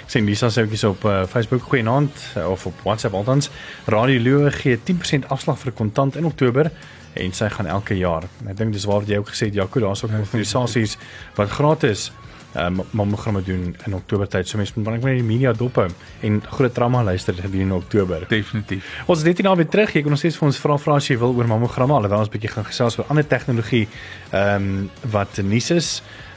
sien 0.06 0.26
Lisa 0.26 0.50
sê 0.50 0.62
ookies 0.66 0.84
op 0.86 1.04
uh, 1.04 1.22
Facebook 1.30 1.62
goeienaand 1.70 2.12
uh, 2.36 2.50
of 2.50 2.66
op 2.66 2.84
WhatsApp 2.84 3.14
altans 3.14 3.50
Radio 3.86 4.20
Lewe 4.22 4.52
gee 4.54 4.78
10% 4.78 5.26
afslag 5.34 5.58
vir 5.58 5.74
kontant 5.74 6.16
in 6.16 6.28
Oktober 6.28 6.70
en 7.16 7.32
sy 7.32 7.48
gaan 7.48 7.66
elke 7.66 7.96
jaar. 7.96 8.26
Ek 8.44 8.58
dink 8.58 8.74
dis 8.76 8.84
waar 8.88 9.06
jy 9.08 9.18
ook 9.18 9.32
gesê 9.32 9.48
het 9.48 9.56
Jaco 9.56 9.80
daar's 9.80 10.04
ook 10.04 10.14
organisasies 10.18 10.98
wat 11.38 11.50
gratis 11.50 12.10
um, 12.56 12.82
mammogramme 12.90 13.42
doen 13.42 13.76
in 13.86 13.94
Oktober 13.94 14.28
tyd. 14.28 14.48
So 14.48 14.58
mense 14.60 14.76
moet 14.76 14.90
net 14.92 15.04
die 15.20 15.24
media 15.26 15.52
dop 15.56 15.80
hou 15.80 15.88
en 16.26 16.38
groot 16.58 16.74
trauma 16.74 17.02
luister 17.04 17.34
gedurende 17.34 17.74
Oktober. 17.74 18.26
Definitief. 18.28 18.92
Ons 19.06 19.24
het 19.24 19.32
net 19.32 19.42
nou 19.46 19.56
weer 19.56 19.70
terug. 19.72 19.94
Jy 19.94 20.04
kan 20.06 20.16
ons 20.16 20.24
sê 20.24 20.32
vir 20.32 20.48
ons 20.48 20.60
vra 20.66 20.78
vra 20.80 21.00
as 21.00 21.10
jy 21.10 21.18
wil 21.20 21.34
oor 21.36 21.50
mammogramme 21.50 21.96
alhoewel 21.96 22.24
ons 22.26 22.32
bietjie 22.32 22.52
gaan 22.52 22.68
gesels 22.68 22.98
oor 23.00 23.10
ander 23.12 23.26
tegnologie 23.26 23.86
ehm 24.30 24.70
um, 24.70 24.86
wat 25.12 25.42
nuus 25.42 25.70
is 25.74 25.90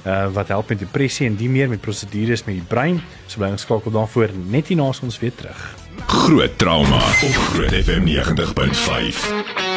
uh, 0.09 0.27
wat 0.33 0.47
help 0.47 0.69
met 0.73 0.79
depressie 0.81 1.27
en 1.29 1.35
die 1.39 1.49
meer 1.49 1.69
met 1.69 1.81
prosedures 1.81 2.43
met 2.47 2.55
die 2.57 2.65
brein. 2.67 3.01
So 3.27 3.39
bly 3.39 3.53
ons 3.53 3.65
skakel 3.67 3.93
daarvoor 3.93 4.33
net 4.49 4.67
hier 4.67 4.79
na 4.81 4.89
ons 4.89 5.19
weer 5.21 5.35
terug. 5.35 5.59
Groot 6.09 6.57
trauma 6.57 6.97
op 6.97 7.35
Groot 7.53 7.75
FM 7.83 8.03
90.5. 8.09 9.69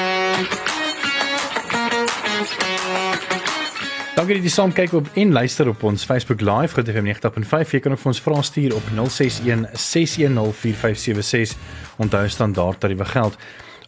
Dankie 4.13 4.37
dat 4.37 4.45
jy 4.45 4.51
saam 4.53 4.73
kyk 4.77 4.93
op 4.93 5.07
en 5.17 5.33
luister 5.33 5.69
op 5.71 5.83
ons 5.89 6.05
Facebook 6.05 6.43
Live 6.45 6.77
Groot 6.77 6.89
FM 6.93 7.09
90.5. 7.09 7.73
Jy 7.75 7.81
kan 7.81 7.95
ook 7.97 8.03
vir 8.03 8.11
ons 8.13 8.21
vrae 8.23 8.45
stuur 8.45 8.75
op 8.77 8.91
061 8.93 9.71
610 9.73 10.53
4576. 10.61 11.57
Onthou 11.97 12.29
standaard 12.29 12.81
tariewe 12.81 13.09
geld. 13.09 13.39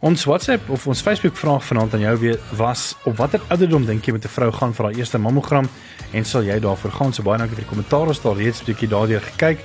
Ons 0.05 0.27
WhatsApp 0.29 0.69
of 0.69 0.83
ons 0.85 1.01
Facebook 1.01 1.37
vraag 1.41 1.63
vanaand 1.65 1.95
aan 1.97 2.03
jou 2.05 2.17
weer 2.21 2.41
was 2.59 2.91
op 3.09 3.17
watter 3.17 3.41
ouderdom 3.49 3.87
dink 3.89 4.05
jy 4.05 4.13
met 4.13 4.25
'n 4.25 4.29
vrou 4.35 4.51
gaan 4.53 4.75
vir 4.75 4.85
haar 4.85 4.95
eerste 4.95 5.19
mammogram 5.19 5.69
en 6.13 6.25
sal 6.25 6.43
jy 6.43 6.59
daarvoor 6.61 6.93
gaan? 6.93 7.13
So 7.13 7.23
baie 7.23 7.39
dankie 7.39 7.57
vir 7.57 7.65
die 7.65 7.71
kommentaar. 7.71 8.09
Ons 8.09 8.17
het 8.17 8.27
al 8.27 8.37
reeds 8.37 8.61
'n 8.61 8.65
bietjie 8.65 8.89
daardeur 8.89 9.21
gekyk. 9.21 9.59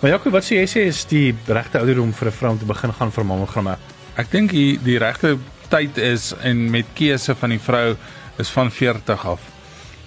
Maar 0.00 0.10
Jaco, 0.10 0.30
wat 0.30 0.44
sê 0.44 0.56
jy 0.56 0.66
sê 0.66 0.86
is 0.86 1.04
die 1.04 1.34
regte 1.46 1.78
ouderdom 1.78 2.12
vir 2.12 2.28
'n 2.28 2.32
vrou 2.32 2.50
om 2.52 2.58
te 2.58 2.64
begin 2.64 2.92
gaan 2.92 3.12
vir 3.12 3.24
mammogramme? 3.24 3.76
Ek 4.16 4.30
dink 4.30 4.50
die 4.50 4.78
die 4.82 4.98
regte 4.98 5.36
tyd 5.68 5.98
is 5.98 6.34
en 6.42 6.70
met 6.70 6.86
keuse 6.94 7.34
van 7.34 7.50
die 7.50 7.60
vrou 7.60 7.96
is 8.38 8.48
van 8.48 8.70
40 8.70 9.26
af. 9.26 9.40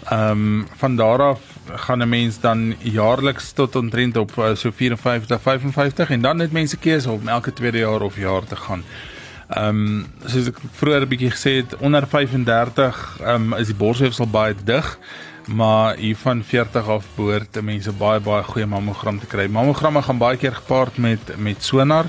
Ehm 0.10 0.32
um, 0.32 0.68
van 0.78 0.96
daar 0.96 1.22
af 1.22 1.40
gaan 1.76 2.02
'n 2.02 2.10
mens 2.10 2.40
dan 2.40 2.76
jaarliks 2.80 3.52
tot 3.52 3.76
omtrent 3.76 4.18
op 4.18 4.38
eh, 4.38 4.56
so 4.56 4.72
54 4.72 5.42
55 5.42 6.10
en 6.10 6.22
dan 6.22 6.40
het 6.40 6.52
mense 6.52 6.78
keuse 6.78 7.12
om 7.12 7.28
elke 7.28 7.54
tweede 7.54 7.78
jaar 7.78 8.02
of 8.02 8.18
jaar 8.18 8.44
te 8.44 8.56
gaan. 8.56 8.84
Ehm 9.54 9.68
um, 9.70 10.06
soos 10.26 10.48
ek 10.50 10.58
vroeër 10.74 11.04
'n 11.06 11.10
bietjie 11.10 11.30
gesê 11.30 11.52
het, 11.62 11.76
onder 11.78 12.08
35 12.08 13.20
ehm 13.22 13.54
um, 13.54 13.60
is 13.60 13.68
die 13.68 13.78
borsweefsel 13.78 14.28
baie 14.28 14.56
dig, 14.64 14.98
maar 15.48 15.96
hier 15.96 16.18
van 16.18 16.44
40 16.44 16.88
af 16.90 17.06
behoort 17.16 17.62
mense 17.62 17.92
baie 17.92 18.20
baie 18.20 18.44
goeie 18.44 18.66
mammogram 18.66 19.20
te 19.20 19.26
kry. 19.26 19.46
Mammogramme 19.48 20.02
gaan 20.02 20.18
baie 20.18 20.38
keer 20.38 20.56
gepaard 20.56 20.98
met 20.98 21.38
met 21.38 21.64
sonar 21.64 22.06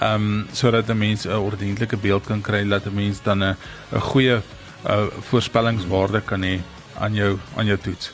ehm 0.00 0.14
um, 0.14 0.46
sodat 0.52 0.88
'n 0.88 0.98
mens 0.98 1.24
'n 1.26 1.38
ordentlike 1.38 1.96
beeld 1.96 2.26
kan 2.26 2.40
kry 2.40 2.68
dat 2.68 2.86
'n 2.86 2.94
mens 2.94 3.22
dan 3.22 3.44
'n 3.44 3.56
'n 3.92 4.00
goeie 4.00 4.40
uh, 4.86 5.06
voorspellingswaarde 5.30 6.20
kan 6.20 6.42
hê 6.42 6.60
aan 6.98 7.14
jou 7.14 7.38
aan 7.56 7.66
jou 7.66 7.78
toets. 7.78 8.12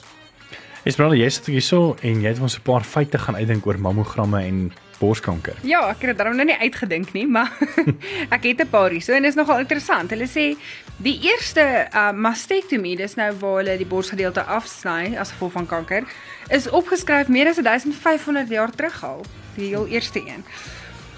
Esmeralda, 0.84 1.16
jy 1.16 1.28
sit 1.28 1.46
hier 1.46 1.62
so 1.62 1.96
en 2.02 2.20
jy 2.20 2.28
het 2.28 2.40
ons 2.40 2.58
'n 2.58 2.62
paar 2.62 2.84
feite 2.84 3.18
gaan 3.18 3.36
uitdink 3.36 3.66
oor 3.66 3.78
mammogramme 3.78 4.44
en 4.44 4.72
borskanker. 4.98 5.56
Ja, 5.62 5.80
ek 5.88 6.02
het 6.02 6.12
dit 6.12 6.18
daarom 6.18 6.36
nou 6.36 6.46
nie 6.48 6.58
uitgedink 6.58 7.12
nie, 7.12 7.26
maar 7.26 7.52
ek 8.36 8.44
het 8.50 8.62
'n 8.62 8.70
paar 8.70 8.90
hierso 8.90 9.12
en 9.12 9.22
dit 9.22 9.30
is 9.30 9.38
nogal 9.38 9.58
interessant. 9.58 10.10
Hulle 10.10 10.26
sê 10.26 10.56
die 10.96 11.18
eerste 11.30 11.88
uh, 11.94 12.10
mastektomie, 12.12 12.96
dis 12.96 13.14
nou 13.14 13.32
waar 13.40 13.56
hulle 13.62 13.76
die 13.78 13.86
borsgedeelte 13.86 14.42
afsny 14.42 15.16
as 15.16 15.30
gevolg 15.30 15.52
van 15.52 15.66
kanker, 15.66 16.04
is 16.50 16.70
opgeskryf 16.70 17.28
meer 17.28 17.48
as 17.48 17.62
1500 17.62 18.48
jaar 18.48 18.70
terug 18.70 19.04
al, 19.04 19.24
die 19.54 19.68
heel 19.68 19.86
eerste 19.86 20.18
een. 20.18 20.44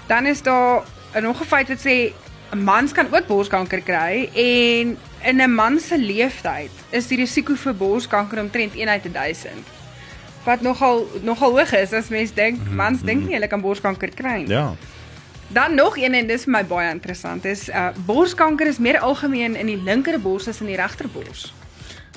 Dan 0.07 0.25
is 0.25 0.41
daar 0.41 0.83
nog 1.21 1.41
'n 1.41 1.45
feit 1.45 1.67
wat 1.67 1.81
sê 1.81 2.13
'n 2.51 2.63
mans 2.63 2.91
kan 2.91 3.07
ook 3.13 3.27
borskanker 3.27 3.81
kry 3.81 4.29
en 4.33 4.97
in 5.23 5.41
'n 5.41 5.53
man 5.53 5.79
se 5.79 5.97
lewenstyd 5.97 6.71
is 6.89 7.07
die 7.07 7.17
risiko 7.17 7.55
vir 7.55 7.73
borskanker 7.73 8.39
omtrent 8.39 8.75
1 8.75 8.89
uit 8.89 9.13
1000 9.13 9.80
wat 10.43 10.61
nogal 10.61 11.07
nogal 11.21 11.51
hoog 11.57 11.73
is 11.77 11.93
as 11.93 12.09
mens 12.09 12.33
dink 12.33 12.57
mm 12.57 12.67
-hmm. 12.67 12.75
mans 12.75 13.01
dink 13.01 13.25
nie 13.25 13.33
hulle 13.33 13.47
kan 13.47 13.61
borskanker 13.61 14.09
kry 14.15 14.37
nie. 14.37 14.47
Ja. 14.47 14.75
Dan 15.47 15.75
nog 15.75 15.97
een 15.97 16.13
en 16.13 16.27
dis 16.27 16.43
vir 16.43 16.51
my 16.51 16.65
baie 16.65 16.91
interessant 16.91 17.45
is 17.45 17.69
uh 17.69 17.87
borskanker 18.05 18.67
is 18.67 18.77
meer 18.77 18.99
algemeen 18.99 19.55
in 19.55 19.65
die 19.65 19.81
linker 19.83 20.19
bors 20.19 20.47
as 20.47 20.59
in 20.59 20.67
die 20.67 20.75
regter 20.75 21.07
bors. 21.13 21.53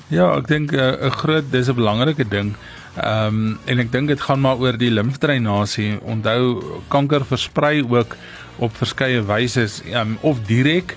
Ja, 0.07 0.37
ek 0.37 0.47
dink 0.47 0.71
'n 0.71 0.77
uh, 0.79 1.11
groot 1.11 1.51
dis 1.51 1.67
'n 1.67 1.75
belangrike 1.75 2.27
ding. 2.27 2.55
Ehm 2.95 3.27
um, 3.27 3.59
en 3.65 3.79
ek 3.79 3.91
dink 3.91 4.07
dit 4.07 4.21
gaan 4.21 4.39
maar 4.41 4.57
oor 4.57 4.77
die 4.77 4.91
limfdreinasie. 4.91 5.99
Onthou 6.01 6.63
kanker 6.87 7.25
versprei 7.25 7.83
ook 7.83 8.15
op 8.55 8.77
verskeie 8.77 9.21
wyse 9.25 9.67
um, 9.93 10.17
of 10.21 10.39
direk 10.47 10.95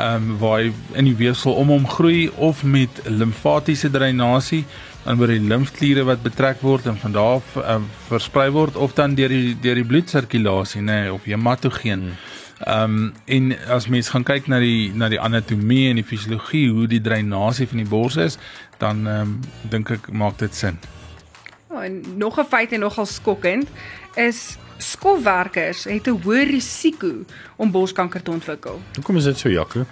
ehm 0.00 0.30
um, 0.30 0.38
waar 0.40 0.60
hy 0.60 0.72
in 0.98 1.10
die 1.10 1.16
weefsel 1.16 1.58
om 1.60 1.72
hom 1.74 1.88
groei 1.88 2.30
of 2.36 2.62
met 2.64 3.02
limfatiese 3.04 3.90
dreinasie 3.90 4.64
dan 5.04 5.16
word 5.20 5.32
die 5.32 5.48
limfkliere 5.48 6.04
wat 6.08 6.22
betrek 6.24 6.60
word 6.64 6.86
en 6.90 6.98
van 7.00 7.16
daar 7.16 7.38
af 7.38 7.56
uh, 7.56 7.78
versprei 8.08 8.50
word 8.52 8.76
of 8.76 8.92
dan 8.98 9.16
deur 9.16 9.32
die 9.32 9.56
deur 9.62 9.80
die 9.80 9.88
bloedsirkulasie 9.88 10.82
nê 10.82 11.00
nee, 11.02 11.12
of 11.12 11.24
hematogeen. 11.28 12.10
Hmm. 12.10 12.38
Ehm 12.60 12.94
um, 12.94 13.12
en 13.24 13.52
as 13.72 13.88
mens 13.88 14.08
gaan 14.12 14.24
kyk 14.28 14.48
na 14.52 14.58
die 14.60 14.92
na 14.92 15.08
die 15.08 15.20
anatomie 15.20 15.88
en 15.88 15.96
die 15.96 16.04
fisiologie 16.04 16.68
hoe 16.68 16.86
die 16.86 17.00
dreinasie 17.00 17.68
van 17.70 17.80
die 17.80 17.88
bors 17.88 18.16
is, 18.20 18.36
dan 18.78 19.06
ehm 19.06 19.20
um, 19.20 19.38
dink 19.72 19.96
ek 19.96 20.10
maak 20.12 20.36
dit 20.38 20.54
sin. 20.54 20.76
Oh, 21.72 21.82
en 21.82 22.02
nog 22.16 22.38
'n 22.38 22.44
feit 22.44 22.72
en 22.72 22.80
nogal 22.80 23.06
skokkend 23.06 23.68
is 24.14 24.56
skofwerkers 24.76 25.84
het 25.84 26.06
'n 26.06 26.20
hoër 26.22 26.46
risiko 26.46 27.12
om 27.56 27.70
borskanker 27.70 28.22
te 28.22 28.30
ontwikkel. 28.30 28.80
Hoekom 28.94 29.16
is 29.16 29.24
dit 29.24 29.38
so, 29.38 29.48
Jaco? 29.48 29.84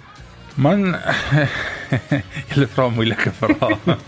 Man, 0.55 0.95
jy 2.55 2.67
vra 2.67 2.89
moeilike 2.89 3.31
vrae. 3.31 3.77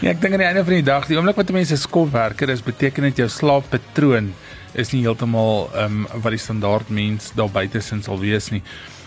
Ja, 0.00 0.10
ek 0.10 0.20
dink 0.20 0.32
aan 0.32 0.40
die 0.40 0.46
einde 0.46 0.64
van 0.64 0.72
die 0.72 0.82
dag, 0.82 1.06
die 1.06 1.16
oomblik 1.16 1.36
wat 1.36 1.50
mense 1.50 1.76
skofwerker 1.76 2.48
is, 2.48 2.62
beteken 2.62 3.02
dit 3.02 3.16
jou 3.16 3.28
slaappatroon 3.28 4.32
is 4.72 4.92
nie 4.92 5.02
heeltemal 5.02 5.68
ehm 5.74 5.84
um, 5.84 6.22
wat 6.22 6.30
die 6.30 6.40
standaard 6.40 6.88
mens 6.88 7.32
daar 7.36 7.50
buite 7.50 7.80
sin 7.80 8.02
sal 8.02 8.18
wees 8.18 8.50
nie. 8.50 8.62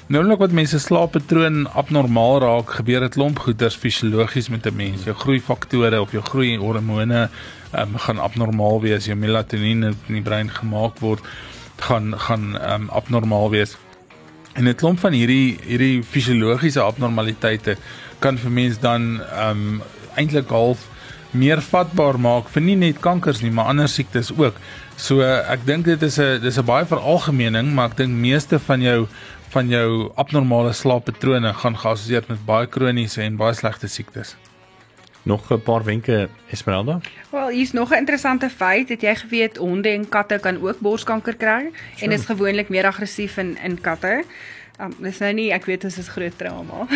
Nou 0.08 0.22
oomblik 0.22 0.39
wat 0.39 0.52
mense 0.52 0.80
slaappatroon 0.80 1.67
abnormaal 1.74 2.39
raak, 2.39 2.69
gebeur 2.69 3.00
dit 3.00 3.13
klomp 3.13 3.39
goeters 3.39 3.76
fisiologies 3.76 4.50
met 4.50 4.65
'n 4.65 4.76
mens. 4.76 5.04
Jou 5.04 5.15
groeifaktore 5.15 6.02
of 6.02 6.12
jou 6.12 6.24
groei 6.24 6.58
hormone 6.58 7.13
ehm 7.13 7.62
um, 7.77 7.97
gaan 7.97 8.19
abnormaal 8.19 8.81
wees, 8.81 9.05
jou 9.05 9.17
melatonien 9.17 9.83
in 9.83 9.97
die 10.07 10.21
brein 10.21 10.49
gemaak 10.49 10.99
word 10.99 11.23
gaan 11.83 12.13
gaan 12.19 12.53
um, 12.71 12.89
abnormaal 12.89 13.49
wees. 13.49 13.77
En 14.53 14.67
'n 14.67 14.75
klomp 14.75 14.99
van 14.99 15.13
hierdie 15.13 15.57
hierdie 15.65 16.03
fisiologiese 16.03 16.81
abnormaliteite 16.81 17.77
kan 18.19 18.38
vir 18.38 18.51
mens 18.51 18.79
dan 18.79 19.21
um, 19.47 19.81
eintlik 20.15 20.49
half 20.49 20.88
meer 21.31 21.62
vatbaar 21.62 22.19
maak 22.19 22.49
vir 22.53 22.62
nie 22.62 22.75
net 22.75 22.99
kankers 23.01 23.41
nie, 23.41 23.51
maar 23.51 23.65
ander 23.71 23.89
siektes 23.89 24.29
ook. 24.38 24.55
So 24.95 25.21
ek 25.25 25.65
dink 25.65 25.86
dit 25.86 26.01
is 26.01 26.19
'n 26.19 26.41
dis 26.41 26.57
'n 26.57 26.65
baie 26.65 26.86
veralgemening, 26.86 27.73
maar 27.73 27.89
ek 27.89 27.97
dink 27.97 28.13
meeste 28.13 28.59
van 28.59 28.81
jou 28.81 29.07
van 29.49 29.67
jou 29.69 30.12
abnormale 30.15 30.73
slaappatrone 30.73 31.53
gaan 31.53 31.77
geassosieer 31.77 32.23
met 32.27 32.45
baie 32.45 32.67
kroniese 32.67 33.21
en 33.21 33.38
baie 33.38 33.53
slegte 33.53 33.88
siektes. 33.88 34.36
Nog 35.23 35.51
'n 35.51 35.62
paar 35.62 35.83
wenke 35.83 36.29
Esmeralda? 36.49 36.99
Wel, 37.29 37.49
hier's 37.49 37.71
nog 37.71 37.89
'n 37.89 37.97
interessante 37.97 38.49
feit, 38.49 38.89
het 38.89 39.01
jy 39.01 39.15
geweet 39.15 39.57
honde 39.57 39.89
en 39.89 40.09
katte 40.09 40.39
kan 40.41 40.62
ook 40.62 40.79
borskanker 40.79 41.36
kry 41.36 41.59
sure. 41.59 42.05
en 42.05 42.12
is 42.12 42.25
gewoonlik 42.25 42.69
meer 42.69 42.86
aggressief 42.86 43.38
in 43.38 43.57
in 43.63 43.81
katte. 43.81 44.23
Um 44.81 44.89
dis 44.99 45.19
nou 45.21 45.33
nie 45.33 45.51
ek 45.53 45.65
weet 45.65 45.81
dit 45.81 45.97
is 45.97 46.07
groot 46.07 46.38
trauma. 46.38 46.88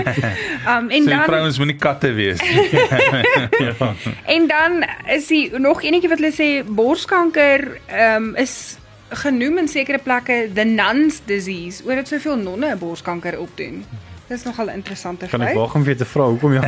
um 0.76 0.90
en 0.90 1.02
Sê 1.02 1.08
dan 1.08 1.24
vrouens 1.24 1.58
moenie 1.58 1.76
katte 1.76 2.12
wees. 2.12 2.40
En 4.36 4.46
dan 4.46 4.84
is 5.08 5.26
die 5.26 5.58
nog 5.58 5.82
enetjie 5.82 6.08
wat 6.08 6.18
hulle 6.18 6.32
sê 6.32 6.64
borskanker 6.68 7.80
um, 8.16 8.34
is 8.36 8.76
genoem 9.08 9.58
in 9.58 9.68
sekere 9.68 9.98
plekke 9.98 10.50
the 10.54 10.64
nuns 10.64 11.22
disease 11.26 11.84
oor 11.86 11.94
dit 11.94 12.08
soveel 12.08 12.36
nonne 12.36 12.76
borskanker 12.76 13.38
opdoen. 13.40 13.84
Dis 14.28 14.44
nogal 14.44 14.66
'n 14.66 14.74
interessante 14.80 15.26
Kan 15.26 15.42
ek 15.42 15.54
waag 15.54 15.74
om 15.74 15.84
weer 15.84 15.96
te 15.96 16.04
vra 16.04 16.24
hoekom 16.24 16.52
ja? 16.52 16.62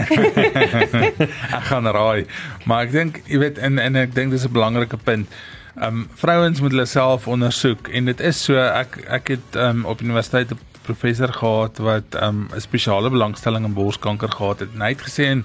ek 1.58 1.66
gaan 1.70 1.86
raai. 1.86 2.26
Maar 2.64 2.82
ek 2.84 2.92
dink, 2.92 3.20
jy 3.26 3.38
weet, 3.38 3.58
en 3.58 3.78
en 3.78 3.96
ek 3.96 4.14
dink 4.14 4.30
dis 4.30 4.44
'n 4.44 4.52
belangrike 4.52 4.96
punt. 4.96 5.28
Um 5.76 6.08
vrouens 6.14 6.60
moet 6.60 6.70
hulle 6.70 6.86
self 6.86 7.28
ondersoek 7.28 7.88
en 7.88 8.04
dit 8.04 8.20
is 8.20 8.44
so 8.44 8.56
ek 8.56 8.96
ek 9.08 9.28
het 9.28 9.56
um 9.56 9.84
op 9.84 10.00
universiteit 10.00 10.52
'n 10.52 10.58
professor 10.82 11.32
gehad 11.32 11.78
wat 11.78 12.16
um 12.22 12.48
'n 12.54 12.60
spesiale 12.60 13.10
belangstelling 13.10 13.64
in 13.64 13.74
borskanker 13.74 14.30
gehad 14.30 14.60
het. 14.60 14.68
En 14.74 14.80
hy 14.80 14.88
het 14.88 15.02
gesê 15.08 15.24
in 15.32 15.44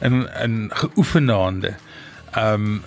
in 0.00 0.28
in 0.42 0.70
geoefende 0.74 1.32
hande. 1.32 1.74
Um 2.36 2.82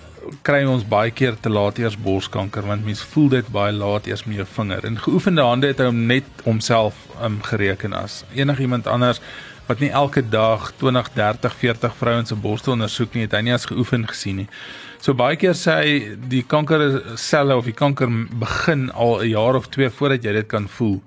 kry 0.46 0.64
ons 0.64 0.84
baie 0.88 1.10
keer 1.10 1.36
te 1.40 1.50
laat 1.52 1.78
eers 1.78 1.96
borskanker 1.96 2.66
want 2.66 2.84
mens 2.84 3.02
voel 3.12 3.28
dit 3.36 3.48
baie 3.52 3.72
laat 3.72 4.06
eers 4.06 4.24
met 4.26 4.40
jou 4.40 4.46
vinger. 4.56 4.84
In 4.84 4.98
geoefende 4.98 5.44
hande 5.46 5.72
het 5.72 5.82
hom 5.82 6.06
net 6.06 6.24
homself 6.44 6.94
um 7.24 7.40
gereken 7.42 7.96
as 7.96 8.24
enigiemand 8.34 8.86
anders 8.86 9.20
wat 9.66 9.80
nie 9.82 9.90
elke 9.90 10.22
dag 10.22 10.68
20, 10.78 11.08
30, 11.16 11.54
40 11.58 11.96
vrouens 11.98 12.28
se 12.30 12.36
borste 12.38 12.70
ondersoek 12.70 13.16
nie, 13.16 13.24
het 13.26 13.34
hy 13.34 13.40
nie 13.48 13.54
as 13.54 13.66
geoefen 13.66 14.06
gesien 14.06 14.44
nie. 14.44 14.48
So 15.02 15.14
baie 15.18 15.38
keer 15.40 15.56
sê 15.58 15.74
hy 15.80 15.96
die 16.30 16.44
kankerselle 16.46 17.56
of 17.58 17.66
die 17.66 17.74
kanker 17.76 18.10
begin 18.38 18.90
al 18.94 19.20
'n 19.22 19.32
jaar 19.32 19.58
of 19.58 19.68
2 19.68 19.90
voordat 19.90 20.24
jy 20.24 20.32
dit 20.32 20.48
kan 20.48 20.68
voel. 20.68 21.02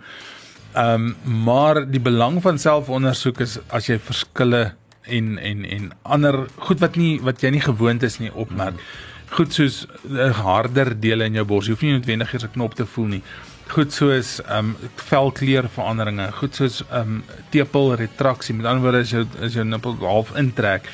Ehm 0.75 1.15
um, 1.25 1.43
maar 1.45 1.85
die 1.91 2.03
belang 2.03 2.41
van 2.41 2.59
selfondersoek 2.59 3.39
is 3.39 3.59
as 3.69 3.87
jy 3.87 3.97
verskille 3.99 4.73
en 5.09 5.37
en 5.37 5.65
en 5.65 5.91
ander 6.03 6.47
goed 6.57 6.79
wat 6.79 6.95
nie 6.95 7.19
wat 7.21 7.41
jy 7.41 7.49
nie 7.49 7.65
gewoond 7.65 8.03
is 8.03 8.19
nie 8.19 8.33
opmerk. 8.33 8.75
Goed 9.29 9.53
soos 9.53 9.85
'n 10.09 10.31
harder 10.31 10.99
dele 10.99 11.25
in 11.25 11.33
jou 11.33 11.45
bors. 11.45 11.65
Jy 11.65 11.71
hoef 11.71 11.81
nie 11.81 11.91
noodwendig 11.91 12.33
eers 12.33 12.43
'n 12.43 12.51
knop 12.51 12.73
te 12.73 12.85
voel 12.85 13.05
nie. 13.05 13.23
Goed 13.67 13.93
soos 13.93 14.41
ehm 14.41 14.57
um, 14.57 14.75
velkleurveranderinge, 14.95 16.31
goed 16.31 16.55
soos 16.55 16.81
ehm 16.89 17.01
um, 17.01 17.23
tepel 17.49 17.95
retraksie. 17.95 18.55
Met 18.55 18.65
ander 18.65 18.81
woorde 18.81 18.99
as 18.99 19.11
jou 19.11 19.25
as 19.41 19.53
jou 19.53 19.65
nippel 19.65 19.95
half 19.99 20.35
intrek. 20.35 20.89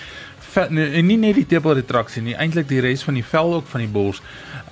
Vel, 0.52 0.68
nee, 0.70 0.92
en 0.92 1.06
nie 1.06 1.18
net 1.18 1.36
die 1.36 1.46
tepel 1.46 1.74
retraksie 1.74 2.22
nie, 2.22 2.36
eintlik 2.36 2.68
die 2.68 2.80
res 2.80 3.04
van 3.04 3.14
die 3.14 3.24
vel 3.24 3.54
ook 3.54 3.68
van 3.68 3.80
die 3.80 3.92
bors. 3.92 4.22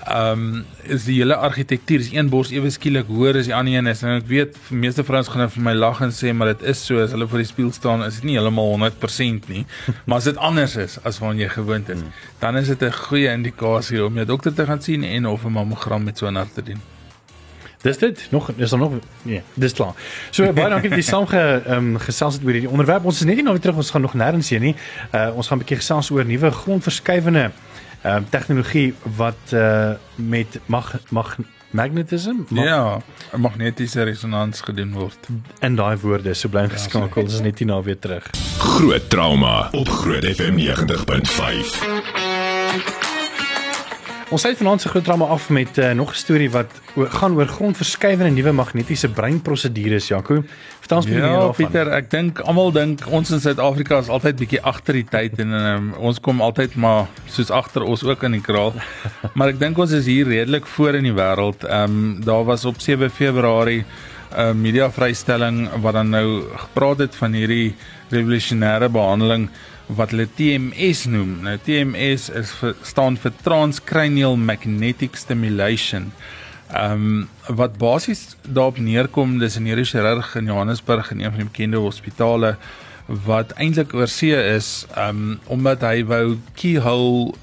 Ehm 0.03 0.55
um, 0.55 0.65
is 0.83 1.05
die 1.07 1.15
hele 1.21 1.35
argitektuur, 1.35 1.99
is 1.99 2.11
een 2.11 2.29
bors 2.29 2.49
ewe 2.51 2.69
skielik 2.69 3.07
hoër 3.07 3.37
as 3.39 3.47
die 3.47 3.55
ander 3.55 3.77
een 3.77 3.87
is. 3.87 4.01
En 4.03 4.17
ek 4.17 4.25
weet 4.27 4.57
meeste 4.69 5.03
vrouens 5.07 5.29
gaan 5.31 5.45
nou 5.45 5.49
vir 5.53 5.63
my 5.63 5.73
lag 5.77 6.01
en 6.03 6.11
sê 6.11 6.33
maar 6.35 6.51
dit 6.51 6.65
is 6.73 6.81
so 6.85 6.99
as 6.99 7.13
hulle 7.15 7.27
voor 7.31 7.39
die 7.39 7.47
spieël 7.47 7.71
staan, 7.71 8.03
is 8.03 8.19
dit 8.19 8.27
nie 8.27 8.35
heeltemal 8.35 8.73
100% 8.75 9.47
nie. 9.53 9.63
maar 10.05 10.19
as 10.19 10.27
dit 10.27 10.39
anders 10.49 10.75
is 10.75 10.97
as 11.07 11.21
wat 11.23 11.39
jy 11.39 11.47
gewoond 11.55 11.93
is, 11.95 12.03
dan 12.43 12.59
is 12.59 12.67
dit 12.73 12.83
'n 12.83 12.91
goeie 12.91 13.31
indikasie 13.31 14.03
om 14.05 14.19
jou 14.19 14.25
dokter 14.25 14.53
te 14.53 14.65
gaan 14.65 14.81
sien 14.81 15.03
en 15.03 15.25
of 15.27 15.45
'n 15.45 15.55
mammogram 15.55 16.03
met 16.03 16.17
so 16.17 16.27
'n 16.27 16.35
hart 16.35 16.53
te 16.53 16.63
doen. 16.63 16.81
Dis 17.83 17.97
dit. 17.97 18.27
Nog 18.31 18.51
is 18.55 18.69
daar 18.69 18.79
nog 18.79 18.91
nee, 19.21 19.41
dis 19.53 19.73
klaar. 19.73 19.93
So 20.31 20.53
baie 20.53 20.69
dankie 20.69 20.89
dat 20.89 20.99
jy 20.99 21.03
saam 21.03 21.27
ge 21.27 21.39
ehm 21.65 21.77
um, 21.77 21.97
gesels 21.99 22.33
het 22.33 22.43
oor 22.43 22.51
hierdie 22.51 22.69
onderwerp. 22.69 23.05
Ons 23.05 23.19
is 23.19 23.25
net 23.25 23.35
nie 23.35 23.43
nou 23.43 23.53
weer 23.55 23.61
terug, 23.61 23.75
ons 23.75 23.91
gaan 23.91 24.01
nog 24.01 24.13
nêrens 24.13 24.49
heen 24.49 24.61
nie. 24.61 24.75
Uh 25.11 25.35
ons 25.35 25.47
gaan 25.47 25.57
'n 25.57 25.63
bietjie 25.63 25.79
gesels 25.79 26.11
oor 26.11 26.25
nuwe 26.25 26.51
grondverskywende 26.51 27.51
ehm 28.03 28.15
um, 28.17 28.29
tegnologie 28.29 28.93
wat 29.15 29.53
uh 29.53 29.91
met 30.15 30.59
mag 30.65 30.95
mag 31.09 31.37
magnetism 31.73 32.35
mag, 32.49 32.63
Ja, 32.65 33.01
magnetiese 33.37 34.03
resonans 34.03 34.61
gedoen 34.61 34.91
word. 34.93 35.17
in 35.59 35.75
daai 35.75 35.97
woorde 35.97 36.33
so 36.33 36.49
bly 36.49 36.67
geskakel. 36.69 37.23
Dis 37.23 37.39
net 37.41 37.59
nie 37.59 37.67
nou 37.67 37.83
weer 37.83 37.99
terug. 37.99 38.27
Groot 38.57 39.09
trauma 39.09 39.69
op 39.71 39.87
Groot 39.89 40.23
FM 40.35 40.57
90.5. 40.57 42.22
Ons 44.34 44.41
sluit 44.41 44.58
vanaand 44.58 44.82
se 44.82 44.89
groot 44.89 45.04
drama 45.06 45.26
af 45.30 45.43
met 45.54 45.78
uh, 45.78 45.91
nog 45.91 46.10
'n 46.12 46.17
storie 46.17 46.50
wat 46.50 46.72
oor, 46.96 47.10
gaan 47.10 47.36
oor 47.38 47.46
grondverskywende 47.46 48.32
nuwe 48.34 48.52
magnetiese 48.52 49.10
breinprosedures, 49.10 50.08
Jaco. 50.08 50.43
Vertel 50.80 50.98
ons 50.98 51.06
bietjie 51.06 51.22
meer 51.22 51.32
Ja, 51.32 51.39
daarvan. 51.39 51.56
Pieter, 51.56 51.91
ek 51.93 52.10
dink 52.10 52.39
almal 52.39 52.72
dink 52.72 53.04
ons 53.06 53.30
in 53.30 53.39
Suid-Afrika 53.39 54.00
is 54.00 54.10
altyd 54.10 54.36
bietjie 54.36 54.62
agter 54.62 54.93
die 54.93 55.06
tyd 55.06 55.38
en 55.39 55.54
um, 55.54 55.93
ons 56.00 56.19
kom 56.19 56.41
altyd 56.41 56.74
maar 56.76 57.06
soos 57.30 57.52
agter 57.52 57.86
ons 57.86 58.04
ook 58.04 58.24
in 58.24 58.32
die 58.32 58.41
kraal. 58.41 58.74
maar 59.38 59.54
ek 59.54 59.60
dink 59.60 59.78
ons 59.78 59.91
is 59.91 60.10
hier 60.10 60.26
redelik 60.26 60.65
voor 60.65 60.98
in 60.98 61.04
die 61.04 61.13
wêreld. 61.13 61.62
Ehm 61.69 61.84
um, 61.84 62.24
daar 62.26 62.43
was 62.43 62.65
op 62.65 62.82
7 62.82 63.10
Februarie 63.10 63.84
'n 64.34 64.39
uh, 64.39 64.52
media 64.54 64.89
vrystelling 64.89 65.69
wat 65.82 65.93
dan 65.93 66.10
nou 66.10 66.41
gepraat 66.56 67.06
het 67.06 67.15
van 67.15 67.34
hierdie 67.34 67.76
revolusionêre 68.10 68.89
behandeling 68.89 69.50
wat 69.95 70.13
hulle 70.13 70.27
TMS 70.36 71.06
noem. 71.12 71.41
Nou 71.45 71.58
TMS 71.58 72.29
is 72.29 72.53
vir, 72.60 72.75
staan 72.84 73.17
vir 73.17 73.34
transcranial 73.43 74.38
magnetic 74.38 75.15
stimulation. 75.19 76.12
Ehm 76.73 76.93
um, 76.93 77.29
wat 77.60 77.77
basies 77.77 78.38
daarop 78.41 78.79
neerkom 78.79 79.38
dis 79.39 79.58
'n 79.58 79.63
neurochirurg 79.63 80.36
in 80.36 80.45
Johannesburg 80.45 81.12
in 81.12 81.19
een 81.19 81.32
van 81.32 81.39
die 81.39 81.51
bekende 81.51 81.77
hospitale 81.77 82.56
wat 83.08 83.51
eintlik 83.51 83.93
oorsee 83.93 84.56
is 84.56 84.86
ehm 84.95 85.10
um, 85.10 85.39
omdat 85.47 85.82
hy 85.82 86.03
wou 86.06 86.38
keyhole 86.56 87.34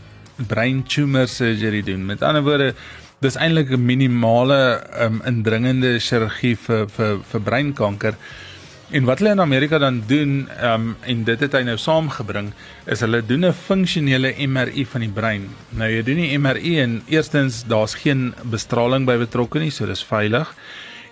brain 0.48 0.82
tumor 0.82 1.28
surgery 1.28 1.82
doen. 1.82 2.06
Met 2.06 2.22
ander 2.22 2.42
woorde 2.42 2.74
dis 3.20 3.36
eintlik 3.36 3.70
'n 3.70 3.84
minimale 3.84 4.80
ehm 4.80 5.14
um, 5.14 5.22
indringende 5.24 5.98
chirurgie 6.00 6.56
vir 6.56 6.88
vir 6.88 7.18
vir 7.30 7.40
breinkanker. 7.40 8.14
En 8.90 9.04
wat 9.06 9.20
hulle 9.22 9.36
in 9.36 9.40
Amerika 9.40 9.78
dan 9.78 10.02
doen, 10.06 10.48
ehm 10.48 10.88
um, 10.88 10.96
en 11.00 11.22
dit 11.24 11.40
het 11.40 11.52
hy 11.54 11.60
nou 11.62 11.76
saamgebring, 11.78 12.48
is 12.90 13.04
hulle 13.04 13.20
doen 13.22 13.46
'n 13.46 13.52
funksionele 13.54 14.34
MRI 14.46 14.84
van 14.86 15.00
die 15.00 15.12
brein. 15.18 15.44
Nou 15.78 15.90
jy 15.90 16.02
doen 16.02 16.16
die 16.16 16.38
MRI 16.38 16.80
en 16.80 17.02
eerstens 17.06 17.62
daar's 17.66 17.94
geen 17.94 18.34
bestraling 18.50 19.06
by 19.06 19.16
betrokke 19.16 19.58
nie, 19.58 19.70
so 19.70 19.86
dis 19.86 20.02
veilig. 20.04 20.54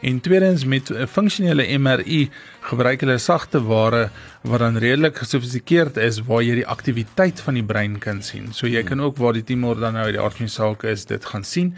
En 0.01 0.21
tweedens 0.21 0.65
met 0.65 0.91
'n 0.91 1.07
funksionele 1.07 1.79
MRI 1.79 2.31
gebruik 2.61 3.01
hulle 3.01 3.19
sagte 3.19 3.63
ware 3.63 4.11
wat 4.43 4.59
dan 4.59 4.77
redelik 4.77 5.17
gesofistikeerd 5.17 5.97
is 5.97 6.21
waar 6.21 6.43
jy 6.43 6.55
die 6.55 6.67
aktiwiteit 6.67 7.41
van 7.41 7.55
die 7.55 7.65
brein 7.65 7.99
kan 7.99 8.23
sien. 8.23 8.53
So 8.53 8.67
jy 8.67 8.83
kan 8.83 9.01
ook 9.01 9.17
waar 9.17 9.33
die 9.33 9.45
tumor 9.45 9.79
dan 9.81 9.93
nou 9.93 10.05
uit 10.05 10.15
die 10.15 10.23
aard 10.23 10.35
van 10.35 10.47
die 10.47 10.55
saak 10.55 10.83
is, 10.83 11.05
dit 11.05 11.25
gaan 11.25 11.45
sien. 11.45 11.77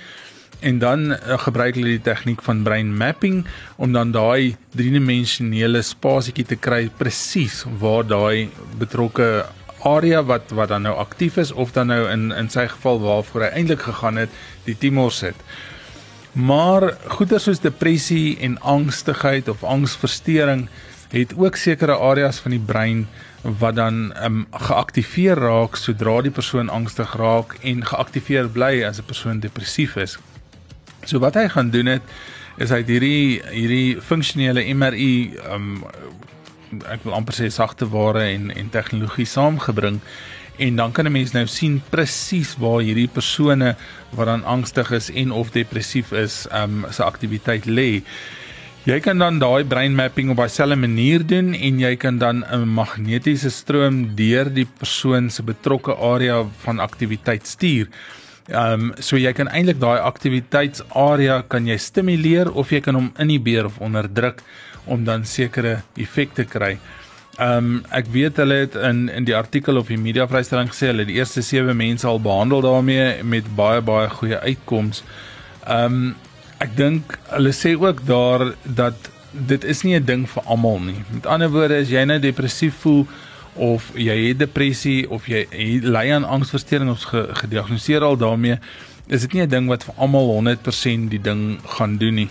En 0.61 0.79
dan 0.79 1.13
uh, 1.13 1.39
gebruik 1.41 1.75
hulle 1.75 1.97
die 1.97 2.05
tegniek 2.05 2.43
van 2.45 2.63
brain 2.63 2.97
mapping 2.97 3.47
om 3.77 3.93
dan 3.93 4.13
daai 4.13 4.57
driedimensionele 4.77 5.83
spasietjie 5.83 6.45
te 6.53 6.57
kry 6.57 6.91
presies 7.01 7.63
waar 7.81 8.05
daai 8.05 8.51
betrokke 8.79 9.47
area 9.89 10.21
wat 10.23 10.53
wat 10.53 10.69
dan 10.69 10.85
nou 10.85 10.95
aktief 11.01 11.39
is 11.41 11.53
of 11.53 11.73
dan 11.73 11.89
nou 11.89 12.05
in 12.13 12.29
in 12.37 12.51
sy 12.53 12.67
geval 12.69 13.01
waarvoor 13.01 13.47
hy 13.47 13.51
eintlik 13.63 13.89
gegaan 13.89 14.21
het, 14.21 14.31
die 14.69 14.77
tumor 14.77 15.13
sit. 15.13 15.37
Maar 16.33 16.93
goeie 17.17 17.39
soos 17.39 17.65
depressie 17.65 18.39
en 18.39 18.61
angstigheid 18.61 19.49
of 19.49 19.65
angsversteuring 19.65 20.69
het 21.11 21.33
ook 21.37 21.57
sekere 21.57 21.97
areas 21.99 22.39
van 22.39 22.55
die 22.55 22.63
brein 22.63 23.07
wat 23.43 23.75
dan 23.75 24.13
um, 24.23 24.45
geaktiveer 24.53 25.41
raak 25.41 25.77
sodra 25.77 26.21
die 26.23 26.31
persoon 26.31 26.69
angstig 26.69 27.17
raak 27.19 27.57
en 27.67 27.83
geaktiveer 27.87 28.49
bly 28.49 28.85
as 28.85 29.01
'n 29.01 29.09
persoon 29.09 29.41
depressief 29.41 29.97
is. 29.97 30.19
So 31.05 31.19
wat 31.19 31.35
hy 31.35 31.49
gaan 31.49 31.71
doen 31.71 31.87
het 31.87 32.03
is 32.61 32.71
hy 32.71 32.83
het 32.83 32.91
hierdie 32.93 33.41
hierdie 33.53 34.01
funksionele 34.05 34.65
MRI 34.75 35.39
um 35.55 35.85
ek 36.87 37.03
wil 37.03 37.17
amper 37.17 37.35
sê 37.35 37.49
sagte 37.51 37.89
ware 37.91 38.27
en 38.31 38.51
en 38.55 38.69
tegnologie 38.71 39.27
saamgebring 39.27 40.01
en 40.61 40.77
dan 40.77 40.93
kan 40.93 41.07
'n 41.07 41.13
mens 41.13 41.33
nou 41.33 41.47
sien 41.47 41.81
presies 41.91 42.57
waar 42.59 42.83
hierdie 42.85 43.09
persone 43.09 43.77
wat 44.11 44.27
dan 44.27 44.45
angstig 44.45 44.91
is 44.91 45.11
en 45.11 45.33
of 45.33 45.51
depressief 45.51 46.13
is 46.13 46.47
um 46.53 46.87
se 46.91 47.03
aktiwiteit 47.05 47.65
lê. 47.65 48.03
Jy 48.85 49.01
kan 49.01 49.19
dan 49.19 49.39
daai 49.39 49.65
brain 49.65 49.95
mapping 49.95 50.31
op 50.31 50.37
dieselfde 50.37 50.77
manier 50.77 51.27
doen 51.27 51.55
en 51.55 51.81
jy 51.81 51.97
kan 51.97 52.19
dan 52.19 52.45
'n 52.45 52.69
magnetiese 52.69 53.51
stroom 53.51 54.15
deur 54.17 54.49
die 54.55 54.69
persoon 54.79 55.31
se 55.31 55.43
betrokke 55.43 55.97
area 55.97 56.45
van 56.65 56.79
aktiwiteit 56.79 57.47
stuur. 57.47 57.89
Ehm 58.49 58.91
um, 58.91 58.95
so 58.99 59.17
jy 59.17 59.33
kan 59.37 59.49
eintlik 59.49 59.79
daai 59.81 60.01
aktiwiteitsarea 60.01 61.43
kan 61.49 61.67
jy 61.67 61.77
stimuleer 61.79 62.51
of 62.51 62.73
jy 62.73 62.81
kan 62.81 62.95
hom 62.95 63.13
inhibeer 63.19 63.69
of 63.69 63.79
onderdruk 63.79 64.41
om 64.87 65.05
dan 65.05 65.25
sekere 65.25 65.83
effekte 65.97 66.45
kry. 66.45 66.79
Ehm 67.39 67.57
um, 67.57 67.85
ek 67.95 68.11
weet 68.13 68.41
hulle 68.43 68.63
het 68.65 68.75
in 68.75 69.09
in 69.09 69.29
die 69.29 69.37
artikel 69.37 69.77
of 69.77 69.93
die 69.93 70.01
media 70.01 70.27
vrystelling 70.27 70.73
gesê 70.73 70.91
hulle 70.91 71.07
die 71.07 71.21
eerste 71.21 71.43
7 71.43 71.77
mense 71.77 72.07
al 72.07 72.21
behandel 72.21 72.65
daarmee 72.67 73.23
met 73.23 73.55
baie 73.57 73.81
baie 73.81 74.09
goeie 74.09 74.41
uitkomste. 74.41 75.07
Ehm 75.67 76.01
um, 76.01 76.11
ek 76.61 76.77
dink 76.77 77.17
hulle 77.31 77.53
sê 77.57 77.77
ook 77.79 78.05
daar 78.07 78.51
dat 78.65 79.11
dit 79.33 79.65
is 79.65 79.83
nie 79.83 79.95
'n 79.97 80.05
ding 80.05 80.27
vir 80.29 80.43
almal 80.47 80.81
nie. 80.81 81.05
Met 81.13 81.27
ander 81.27 81.49
woorde 81.49 81.81
as 81.81 81.89
jy 81.89 82.05
nou 82.05 82.19
depressief 82.19 82.75
voel 82.83 83.07
of 83.55 83.91
jy 83.95 84.17
het 84.29 84.39
depressie 84.39 85.11
of 85.11 85.27
jy, 85.27 85.47
jy 85.51 85.81
ly 85.83 86.07
aan 86.15 86.25
angsversteuring 86.25 86.91
of 86.91 87.03
ge, 87.11 87.27
gediagnoseer 87.43 88.05
al 88.07 88.17
daarmee, 88.17 88.59
is 89.07 89.27
dit 89.27 89.33
nie 89.33 89.43
'n 89.43 89.49
ding 89.49 89.69
wat 89.69 89.85
vir 89.85 89.95
almal 89.99 90.31
100% 90.39 91.11
die 91.11 91.21
ding 91.21 91.59
gaan 91.65 91.97
doen 91.97 92.15
nie. 92.15 92.31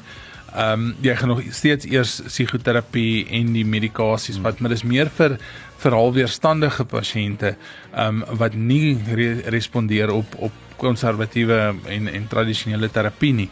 Ehm 0.55 0.73
um, 0.73 0.95
jy 1.01 1.15
gaan 1.15 1.27
nog 1.27 1.41
steeds 1.49 1.85
eers 1.85 2.21
psigoterapie 2.25 3.27
en 3.29 3.53
die 3.53 3.65
medikasies 3.65 4.39
vat, 4.41 4.59
maar 4.59 4.69
dis 4.69 4.83
meer 4.83 5.09
vir 5.09 5.37
vir 5.77 5.91
halweerstandige 5.91 6.85
pasiënte 6.85 7.55
ehm 7.93 8.23
um, 8.23 8.37
wat 8.37 8.53
nie 8.53 8.97
re 9.13 9.41
respondeer 9.45 10.11
op 10.11 10.35
op 10.37 10.51
konservatiewe 10.77 11.75
en 11.85 12.07
en 12.07 12.27
tradisionele 12.27 12.89
terapie 12.89 13.33
nie. 13.33 13.49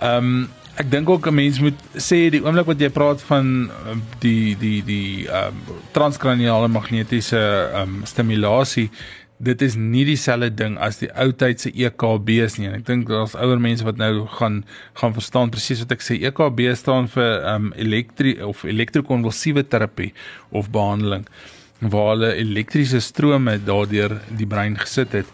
Ehm 0.00 0.16
um, 0.24 0.48
ek 0.80 0.88
dink 0.90 1.08
ook 1.12 1.26
'n 1.28 1.34
mens 1.34 1.60
moet 1.60 1.78
sê 1.94 2.30
die 2.32 2.42
oomblik 2.42 2.66
wat 2.66 2.80
jy 2.80 2.88
praat 2.88 3.20
van 3.28 3.70
ehm, 3.70 4.00
die 4.24 4.56
die 4.56 4.80
die 4.84 5.28
ehm 5.28 5.56
um, 5.68 5.80
transkraniale 5.92 6.68
magnetiese 6.68 7.40
ehm 7.40 7.82
um, 7.82 8.04
stimulasie 8.04 8.90
dit 9.40 9.62
is 9.62 9.74
nie 9.74 10.04
dieselfde 10.04 10.50
ding 10.54 10.76
as 10.78 10.98
die 11.00 11.08
ou 11.16 11.30
tyd 11.32 11.60
se 11.60 11.70
EKB's 11.72 12.58
nie. 12.58 12.68
En 12.68 12.74
ek 12.76 12.84
dink 12.86 13.08
daar's 13.08 13.34
ouer 13.34 13.60
mense 13.60 13.84
wat 13.84 13.96
nou 13.96 14.26
gaan 14.36 14.64
gaan 15.00 15.16
verstaan 15.16 15.52
presies 15.52 15.80
wat 15.80 15.94
ek 15.96 16.04
sê. 16.04 16.18
EKB 16.28 16.60
staan 16.76 17.08
vir 17.08 17.30
ehm 17.40 17.70
um, 17.70 17.72
elektri 17.76 18.36
of 18.44 18.64
elektrokonvulsiewe 18.64 19.64
terapie 19.68 20.12
of 20.50 20.70
behandeling 20.70 21.24
waar 21.80 22.12
hulle 22.14 22.34
elektriese 22.34 23.00
strome 23.00 23.58
daardeur 23.64 24.20
die 24.36 24.46
brein 24.46 24.78
gesit 24.78 25.12
het. 25.12 25.26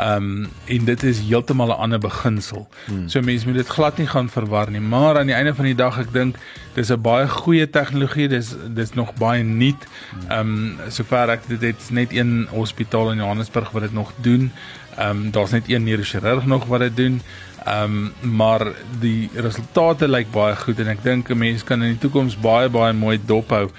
Um, 0.00 0.48
en 0.68 0.84
dit 0.84 1.02
is 1.02 1.22
heeltemal 1.24 1.72
'n 1.72 1.80
ander 1.80 1.98
beginsel. 1.98 2.68
Hmm. 2.84 3.08
So 3.08 3.20
mense 3.20 3.46
moet 3.46 3.56
dit 3.56 3.68
glad 3.68 3.96
nie 3.96 4.06
gaan 4.06 4.28
verwar 4.28 4.70
nie, 4.70 4.80
maar 4.80 5.18
aan 5.18 5.26
die 5.26 5.34
einde 5.34 5.54
van 5.54 5.64
die 5.64 5.74
dag 5.74 5.98
ek 5.98 6.12
dink 6.12 6.36
dis 6.74 6.90
'n 6.90 7.00
baie 7.00 7.28
goeie 7.28 7.70
tegnologie, 7.70 8.28
dis 8.28 8.54
dis 8.68 8.92
nog 8.92 9.14
baie 9.14 9.42
nuut. 9.42 9.86
Um, 10.30 10.76
sover 10.88 11.30
ek 11.30 11.48
dit 11.48 11.60
het 11.60 11.90
net 11.90 12.12
een 12.12 12.48
hospitaal 12.50 13.10
in 13.10 13.18
Johannesburg 13.18 13.70
wat 13.70 13.82
dit 13.82 13.92
nog 13.92 14.12
doen. 14.20 14.52
Um, 15.00 15.30
daar's 15.30 15.50
net 15.50 15.64
een 15.68 15.84
neurochirurg 15.84 16.46
nog 16.46 16.64
wat 16.64 16.80
dit 16.80 16.96
doen. 16.96 17.20
Ehm 17.66 18.12
um, 18.22 18.36
maar 18.36 18.66
die 19.00 19.30
resultate 19.34 20.08
lyk 20.08 20.30
baie 20.30 20.56
goed 20.56 20.78
en 20.78 20.86
ek 20.86 21.02
dink 21.02 21.30
'n 21.30 21.38
mens 21.38 21.64
kan 21.64 21.82
in 21.82 21.88
die 21.88 21.98
toekoms 21.98 22.36
baie 22.36 22.68
baie 22.68 22.92
mooi 22.92 23.18
dophou. 23.26 23.70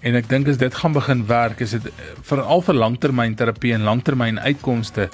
En 0.00 0.14
ek 0.14 0.28
dink 0.28 0.48
as 0.48 0.60
dit 0.60 0.74
gaan 0.74 0.92
begin 0.92 1.26
werk, 1.26 1.60
is 1.60 1.70
dit 1.70 1.90
veral 2.22 2.62
vir 2.62 2.74
langtermynterapie 2.74 3.74
en 3.74 3.86
langtermyn 3.88 4.38
uitkomste 4.38 5.08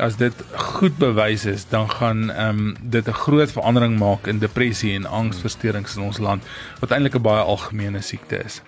as 0.00 0.16
dit 0.16 0.34
goed 0.56 0.96
bewys 0.96 1.44
is, 1.44 1.66
dan 1.68 1.90
gaan 1.90 2.30
ehm 2.30 2.58
um, 2.58 2.76
dit 2.80 3.08
'n 3.08 3.12
groot 3.12 3.52
verandering 3.52 3.98
maak 3.98 4.26
in 4.26 4.38
depressie 4.38 4.94
en 4.94 5.06
angsversteurings 5.06 5.96
in 5.96 6.02
ons 6.02 6.18
land 6.18 6.42
wat 6.80 6.90
eintlik 6.90 7.14
'n 7.14 7.22
baie 7.22 7.42
algemene 7.42 8.00
siekte 8.00 8.44
is. 8.44 8.62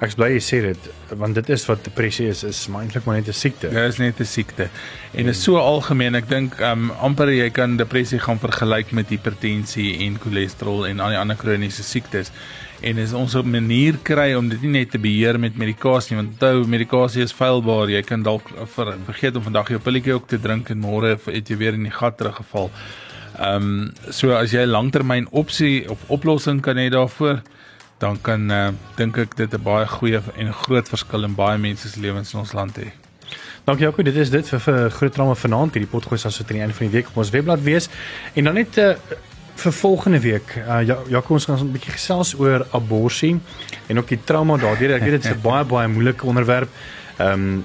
Ek 0.00 0.14
bly 0.16 0.28
jy 0.34 0.40
sê 0.42 0.60
dit 0.62 0.88
want 1.16 1.34
dit 1.34 1.48
is 1.48 1.66
wat 1.66 1.84
depressie 1.84 2.28
is, 2.28 2.42
is 2.44 2.66
eintlik 2.68 3.04
maar 3.04 3.16
net 3.16 3.28
'n 3.28 3.32
siekte. 3.32 3.70
Ja, 3.70 3.86
is 3.86 3.98
net 3.98 4.20
'n 4.20 4.24
siekte. 4.24 4.68
En 5.12 5.24
dit 5.24 5.34
is 5.34 5.42
so 5.42 5.56
algemeen. 5.56 6.14
Ek 6.14 6.28
dink 6.28 6.58
ehm 6.60 6.90
um, 6.90 6.90
amper 6.90 7.28
jy 7.28 7.50
kan 7.50 7.76
depressie 7.76 8.18
gaan 8.18 8.38
vergelyk 8.38 8.92
met 8.92 9.08
hipertensie 9.08 9.98
en 10.06 10.18
cholesterol 10.18 10.86
en 10.86 11.00
al 11.00 11.08
die 11.08 11.18
ander 11.18 11.36
kroniese 11.36 11.82
siektes 11.82 12.32
en 12.80 12.98
is 12.98 13.12
ons 13.12 13.34
'n 13.34 13.50
manier 13.50 13.98
kry 14.02 14.34
om 14.34 14.48
dit 14.48 14.62
nie 14.62 14.70
net 14.70 14.90
te 14.90 14.98
beheer 14.98 15.38
met 15.38 15.56
medikasie 15.56 16.16
want 16.16 16.28
onthou 16.28 16.66
medikasie 16.66 17.22
is 17.22 17.32
feilbaar 17.32 17.88
jy 17.88 18.02
kan 18.02 18.22
dalk 18.22 18.48
ver, 18.74 18.94
vergeet 19.04 19.36
om 19.36 19.42
vandag 19.42 19.68
jou 19.68 19.78
pilletjie 19.78 20.14
ook 20.14 20.28
te 20.28 20.38
drink 20.38 20.70
en 20.70 20.80
môre 20.80 21.18
het 21.26 21.48
jy 21.48 21.56
weer 21.56 21.74
in 21.74 21.82
die 21.82 21.90
gat 21.90 22.16
teruggeval. 22.18 22.70
Ehm 23.38 23.62
um, 23.62 23.92
so 24.10 24.32
as 24.32 24.52
jy 24.52 24.62
'n 24.64 24.70
langtermyn 24.70 25.28
opsie 25.30 25.90
of 25.90 25.98
oplossing 26.08 26.60
kan 26.60 26.76
hê 26.76 26.88
daarvoor 26.90 27.42
dan 27.98 28.20
kan 28.20 28.50
uh, 28.50 28.68
dink 28.96 29.16
ek 29.18 29.36
dit 29.36 29.54
'n 29.54 29.62
baie 29.62 29.86
goeie 29.86 30.20
en 30.36 30.52
groot 30.52 30.88
verskil 30.88 31.24
in 31.24 31.34
baie 31.34 31.58
mense 31.58 31.88
se 31.88 32.00
lewens 32.00 32.32
in 32.32 32.40
ons 32.40 32.52
land 32.52 32.76
hê. 32.76 32.92
Dankie 33.64 33.84
Jaco, 33.84 34.02
dit 34.02 34.16
is 34.16 34.30
dit 34.30 34.48
vir, 34.48 34.60
vir 34.60 34.90
groot 34.90 35.12
drama 35.12 35.34
vanaand 35.34 35.74
hierdie 35.74 35.90
potgoed 35.90 36.20
sal 36.20 36.30
so 36.30 36.44
teen 36.44 36.60
die 36.60 36.62
einde 36.62 36.74
van 36.74 36.86
die 36.86 36.96
week 36.96 37.08
op 37.08 37.16
ons 37.16 37.30
webblad 37.30 37.62
wees. 37.62 37.88
En 38.34 38.44
dan 38.44 38.54
net 38.54 38.78
uh, 38.78 38.94
vir 39.56 39.72
volgende 39.72 40.20
week. 40.20 40.56
Uh, 40.56 40.82
ja, 40.86 40.98
ja, 41.08 41.22
ons 41.28 41.44
gaan 41.44 41.58
'n 41.58 41.72
bietjie 41.72 41.92
gesels 41.92 42.34
oor 42.38 42.66
abortus 42.70 43.22
en 43.86 43.98
ook 43.98 44.08
die 44.08 44.24
trauma 44.24 44.56
daardeur. 44.56 44.94
Ek 44.94 45.02
weet 45.02 45.22
dit 45.22 45.24
is 45.24 45.36
'n 45.36 45.40
baie 45.42 45.64
baie 45.64 45.88
moeilike 45.88 46.26
onderwerp. 46.26 46.68
Ehm 47.18 47.32
um, 47.32 47.64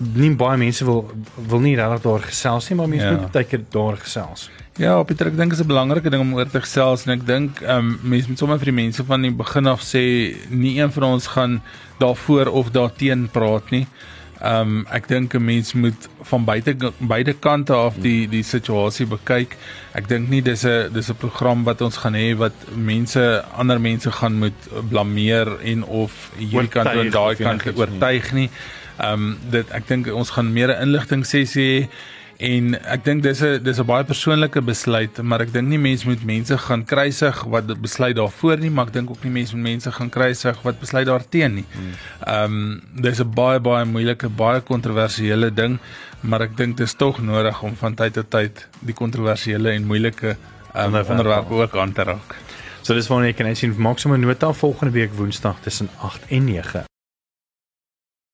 nie 0.00 0.30
baie 0.34 0.56
mense 0.56 0.84
wil 0.84 1.10
wil 1.48 1.60
nie 1.60 1.76
regtig 1.76 2.00
daar 2.00 2.22
gesels 2.24 2.68
nie, 2.68 2.76
maar 2.76 2.88
mense 2.88 3.06
ja. 3.06 3.20
moet 3.20 3.32
baie 3.32 3.44
keer 3.44 3.64
daar 3.70 3.96
gesels. 3.96 4.50
Ja, 4.80 5.02
Pieter, 5.02 5.26
ek 5.26 5.36
dink 5.36 5.50
dit 5.50 5.58
is 5.58 5.64
'n 5.64 5.68
belangrike 5.68 6.10
ding 6.10 6.22
om 6.22 6.34
oor 6.34 6.48
te 6.48 6.60
gesels 6.60 7.04
en 7.06 7.12
ek 7.12 7.26
dink 7.26 7.60
ehm 7.60 7.76
um, 7.76 7.98
mense 8.02 8.28
moet 8.28 8.38
sommer 8.38 8.58
vir 8.58 8.72
die 8.72 8.80
mense 8.82 9.04
van 9.04 9.22
die 9.22 9.30
begin 9.30 9.66
af 9.66 9.82
sê 9.82 10.36
nie 10.48 10.78
een 10.80 10.92
van 10.92 11.02
ons 11.02 11.26
gaan 11.26 11.62
daarvoor 11.98 12.46
of 12.46 12.70
daarteen 12.70 13.28
praat 13.28 13.70
nie. 13.70 13.86
Ehm 14.40 14.60
um, 14.60 14.86
ek 14.88 15.08
dink 15.08 15.34
'n 15.34 15.44
mens 15.44 15.72
moet 15.72 16.08
van 16.22 16.44
buite 16.44 16.76
beide 16.98 17.32
kante 17.32 17.72
af 17.72 17.94
die 18.00 18.28
die 18.28 18.42
situasie 18.42 19.06
bekyk. 19.06 19.56
Ek 19.92 20.08
dink 20.08 20.28
nie 20.28 20.42
dis 20.42 20.64
'n 20.64 20.92
dis 20.92 21.10
'n 21.10 21.14
program 21.14 21.64
wat 21.64 21.80
ons 21.80 21.96
gaan 21.96 22.14
hê 22.14 22.36
wat 22.36 22.52
mense 22.74 23.44
ander 23.56 23.80
mense 23.80 24.10
gaan 24.10 24.38
moet 24.38 24.60
blameer 24.88 25.60
en 25.60 25.84
of 25.84 26.30
hierdie 26.36 26.68
kant 26.68 26.88
en 26.88 27.10
daai 27.10 27.36
kant 27.36 27.66
oortuig 27.76 28.32
nie. 28.32 28.50
Ehm 28.98 29.12
um, 29.12 29.38
dit 29.50 29.70
ek 29.70 29.88
dink 29.88 30.06
ons 30.08 30.30
gaan 30.30 30.52
meer 30.52 30.68
'n 30.68 30.82
inligting 30.88 31.26
sessie 31.26 31.68
hê 31.68 31.88
En 32.40 32.72
ek 32.88 33.02
dink 33.04 33.22
dis 33.22 33.42
'n 33.44 33.60
dis 33.62 33.78
'n 33.78 33.84
baie 33.84 34.04
persoonlike 34.04 34.60
besluit, 34.64 35.22
maar 35.22 35.40
ek 35.40 35.52
dink 35.52 35.68
nie 35.68 35.78
mense 35.78 36.08
moet 36.08 36.24
mense 36.24 36.56
gaan 36.58 36.84
kruisig 36.84 37.44
wat 37.44 37.66
besluit 37.80 38.16
daarvoor 38.16 38.58
nie, 38.58 38.70
maar 38.70 38.86
ek 38.86 38.92
dink 38.92 39.10
ook 39.10 39.24
nie 39.24 39.32
mense 39.32 39.54
moet 39.56 39.62
mense 39.62 39.92
gaan 39.92 40.08
kruisig 40.08 40.62
wat 40.62 40.80
besluit 40.80 41.06
daarteen 41.06 41.54
nie. 41.54 41.64
Hmm. 41.72 41.92
Ehm 42.26 42.44
um, 42.44 42.82
dis 43.02 43.20
'n 43.20 43.30
baie 43.34 43.60
baie 43.60 43.84
moeilike, 43.84 44.28
baie 44.28 44.60
kontroversiële 44.60 45.54
ding, 45.54 45.78
maar 46.20 46.40
ek 46.40 46.56
dink 46.56 46.76
dit 46.76 46.86
is 46.86 46.94
tog 46.94 47.20
nodig 47.20 47.62
om 47.62 47.76
van 47.76 47.94
tyd 47.94 48.12
tot 48.12 48.30
tyd 48.30 48.68
die 48.80 48.94
kontroversiële 48.94 49.70
en 49.70 49.86
moeilike 49.86 50.36
um, 50.74 50.94
onderwerpe 50.94 51.52
ook 51.52 51.76
aan 51.76 51.92
te 51.92 52.02
raak. 52.02 52.36
So 52.82 52.94
dis 52.94 53.08
wanneer 53.08 53.28
jy 53.28 53.36
kan 53.36 53.56
sien 53.56 53.74
maak 53.76 53.98
sommer 53.98 54.18
nota 54.18 54.52
volgende 54.52 54.92
week 54.92 55.12
Woensdag 55.14 55.60
tussen 55.60 55.88
8 55.98 56.20
en 56.28 56.44
9. 56.44 56.84